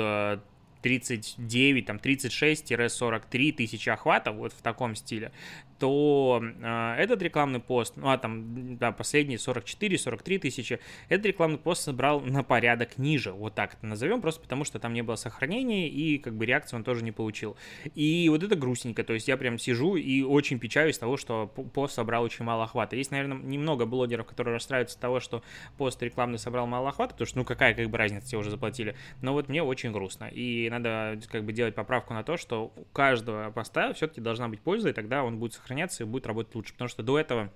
39, 0.86 1.88
там 1.88 1.98
36-43 1.98 3.54
тысячи 3.54 3.90
охватов, 3.90 4.36
вот 4.36 4.54
в 4.54 4.62
таком 4.62 4.96
стиле, 4.96 5.32
то 5.80 6.42
э, 6.42 6.96
этот 6.98 7.22
рекламный 7.22 7.60
пост, 7.60 7.94
ну 7.98 8.10
а 8.10 8.18
там 8.18 8.78
да, 8.78 8.92
последние 8.92 9.38
44-43 9.38 10.40
тысячи, 10.40 10.80
этот 11.10 11.26
рекламный 11.26 11.58
пост 11.58 11.84
собрал 11.84 12.22
на 12.22 12.44
порядок 12.44 12.98
ниже, 12.98 13.32
вот 13.32 13.56
так 13.56 13.74
это 13.76 13.86
назовем, 13.86 14.22
просто 14.22 14.42
потому 14.42 14.64
что 14.64 14.80
там 14.80 14.94
не 14.94 15.02
было 15.02 15.16
сохранения 15.16 15.90
и 15.90 16.18
как 16.18 16.36
бы 16.36 16.46
реакции 16.46 16.76
он 16.76 16.84
тоже 16.84 17.04
не 17.04 17.12
получил. 17.12 17.58
И 17.94 18.28
вот 18.30 18.44
это 18.44 18.56
грустненько, 18.56 19.04
то 19.04 19.14
есть 19.14 19.28
я 19.28 19.38
прям 19.38 19.58
сижу 19.58 19.96
и 19.96 20.22
очень 20.22 20.60
печаюсь 20.60 20.98
того, 20.98 21.18
что 21.18 21.48
пост 21.48 21.96
собрал 21.96 22.24
очень 22.24 22.46
мало 22.46 22.64
охвата. 22.64 22.96
Есть, 22.96 23.12
наверное, 23.12 23.38
немного 23.38 23.86
блогеров, 23.86 24.26
которые 24.26 24.56
расстраиваются 24.56 25.00
того, 25.00 25.20
что 25.20 25.44
пост 25.78 26.02
рекламный 26.02 26.40
собрал 26.40 26.68
мало 26.68 26.90
охвата, 26.90 27.14
потому 27.14 27.28
что 27.28 27.38
ну 27.40 27.46
какая 27.46 27.74
как 27.74 27.90
бы 27.90 27.98
разница, 27.98 28.28
тебе 28.28 28.40
уже 28.40 28.52
заплатили. 28.52 28.96
Но 29.22 29.34
вот 29.34 29.50
мне 29.50 29.64
очень 29.64 29.92
грустно. 29.92 30.26
И 30.32 30.70
надо 30.70 31.20
как 31.32 31.44
бы 31.44 31.54
делать 31.54 31.76
поправку 31.76 32.14
на 32.14 32.24
то, 32.24 32.38
что 32.38 32.72
у 32.76 32.86
каждого 32.94 33.52
поста 33.52 33.94
все-таки 33.94 34.22
должна 34.22 34.48
быть 34.48 34.62
польза, 34.62 34.90
и 34.90 34.94
тогда 34.94 35.24
он 35.24 35.38
будет 35.38 35.54
сохраняться 35.66 36.04
и 36.04 36.06
будет 36.06 36.28
работать 36.28 36.54
лучше. 36.54 36.74
Потому 36.74 36.90
что 36.90 37.02
до 37.02 37.18
этого 37.20 37.52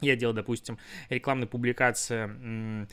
я 0.00 0.16
делал, 0.16 0.34
допустим, 0.34 0.78
рекламные 1.08 1.46
публикации 1.46 2.86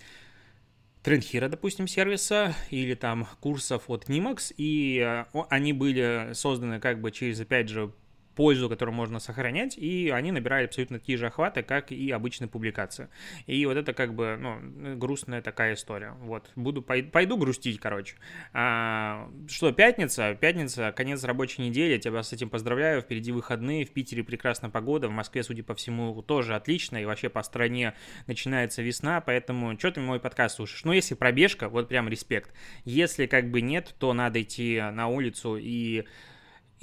Трендхира, 1.02 1.50
допустим, 1.50 1.88
сервиса 1.88 2.56
или 2.70 2.94
там 2.94 3.28
курсов 3.42 3.90
от 3.90 4.08
Nimax, 4.08 4.54
и 4.56 5.00
э, 5.00 5.26
они 5.50 5.74
были 5.74 6.30
созданы 6.32 6.80
как 6.80 7.02
бы 7.02 7.12
через, 7.12 7.42
опять 7.42 7.68
же, 7.68 7.92
пользу, 8.36 8.70
которую 8.70 8.96
можно 8.96 9.20
сохранять, 9.20 9.78
и 9.78 10.10
они 10.10 10.32
набирают 10.32 10.72
абсолютно 10.72 11.00
такие 11.00 11.18
же 11.18 11.28
охваты, 11.28 11.64
как 11.64 11.92
и 11.92 12.12
обычная 12.12 12.48
публикация. 12.48 13.10
И 13.46 13.66
вот 13.66 13.78
это 13.78 13.94
как 13.94 14.14
бы, 14.14 14.38
ну, 14.40 14.96
грустная 14.98 15.42
такая 15.42 15.76
история. 15.76 16.16
Вот, 16.22 16.52
буду, 16.56 16.82
пойду 16.82 17.38
грустить, 17.38 17.80
короче. 17.80 18.16
А, 18.54 19.30
что, 19.48 19.72
пятница? 19.72 20.36
Пятница, 20.36 20.94
конец 20.96 21.24
рабочей 21.24 21.62
недели, 21.62 21.98
тебя 21.98 22.24
с 22.24 22.34
этим 22.34 22.50
поздравляю, 22.50 23.02
впереди 23.02 23.32
выходные, 23.32 23.86
в 23.86 23.92
Питере 23.92 24.24
прекрасная 24.24 24.70
погода, 24.70 25.08
в 25.08 25.12
Москве, 25.12 25.44
судя 25.44 25.64
по 25.64 25.76
всему, 25.76 26.22
тоже 26.22 26.56
отлично, 26.56 27.02
и 27.02 27.06
вообще 27.06 27.30
по 27.30 27.44
стране 27.44 27.94
начинается 28.28 28.82
весна, 28.82 29.22
поэтому 29.22 29.78
что 29.78 29.92
ты 29.92 30.02
мой 30.02 30.20
подкаст 30.20 30.56
слушаешь? 30.56 30.84
Ну, 30.84 30.92
если 30.92 31.16
пробежка, 31.16 31.70
вот 31.70 31.88
прям 31.88 32.10
респект. 32.10 32.54
Если 32.86 33.26
как 33.26 33.50
бы 33.50 33.62
нет, 33.62 33.96
то 34.00 34.14
надо 34.14 34.42
идти 34.42 34.82
на 34.92 35.08
улицу 35.08 35.58
и 35.60 36.06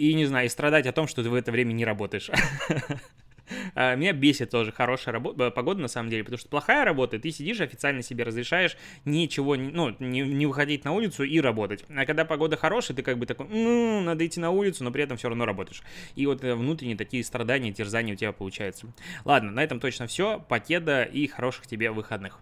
и, 0.01 0.15
не 0.15 0.25
знаю, 0.25 0.47
и 0.47 0.49
страдать 0.49 0.87
о 0.87 0.93
том, 0.93 1.07
что 1.07 1.23
ты 1.23 1.29
в 1.29 1.35
это 1.35 1.53
время 1.53 1.73
не 1.73 1.85
работаешь. 1.85 2.31
А, 3.75 3.97
меня 3.97 4.13
бесит 4.13 4.51
тоже 4.51 4.71
хорошая 4.71 5.13
работа, 5.13 5.47
э, 5.47 5.51
погода 5.51 5.81
на 5.81 5.89
самом 5.89 6.09
деле, 6.09 6.23
потому 6.23 6.39
что 6.39 6.49
плохая 6.49 6.85
работа, 6.85 7.19
ты 7.19 7.33
сидишь, 7.33 7.61
официально 7.61 8.01
себе 8.01 8.23
разрешаешь 8.23 8.77
ничего, 9.05 9.57
ну, 9.57 9.97
не, 9.99 10.21
не 10.21 10.47
выходить 10.47 10.85
на 10.85 10.93
улицу 10.93 11.25
и 11.25 11.41
работать. 11.41 11.85
А 11.89 12.07
когда 12.07 12.25
погода 12.25 12.57
хорошая, 12.57 12.97
ты 12.97 13.03
как 13.03 13.19
бы 13.19 13.27
такой, 13.27 13.49
ну, 13.49 14.03
надо 14.03 14.25
идти 14.25 14.39
на 14.39 14.51
улицу, 14.51 14.85
но 14.85 14.93
при 14.93 15.03
этом 15.03 15.17
все 15.17 15.29
равно 15.29 15.47
работаешь. 15.47 15.83
И 16.15 16.27
вот 16.27 16.45
э, 16.45 16.55
внутренние 16.55 16.97
такие 16.97 17.25
страдания, 17.25 17.73
терзания 17.73 18.15
у 18.15 18.17
тебя 18.17 18.31
получаются. 18.31 18.87
Ладно, 19.25 19.51
на 19.51 19.65
этом 19.65 19.81
точно 19.81 20.07
все. 20.07 20.39
Покеда 20.49 21.03
и 21.03 21.27
хороших 21.27 21.67
тебе 21.67 21.91
выходных. 21.91 22.39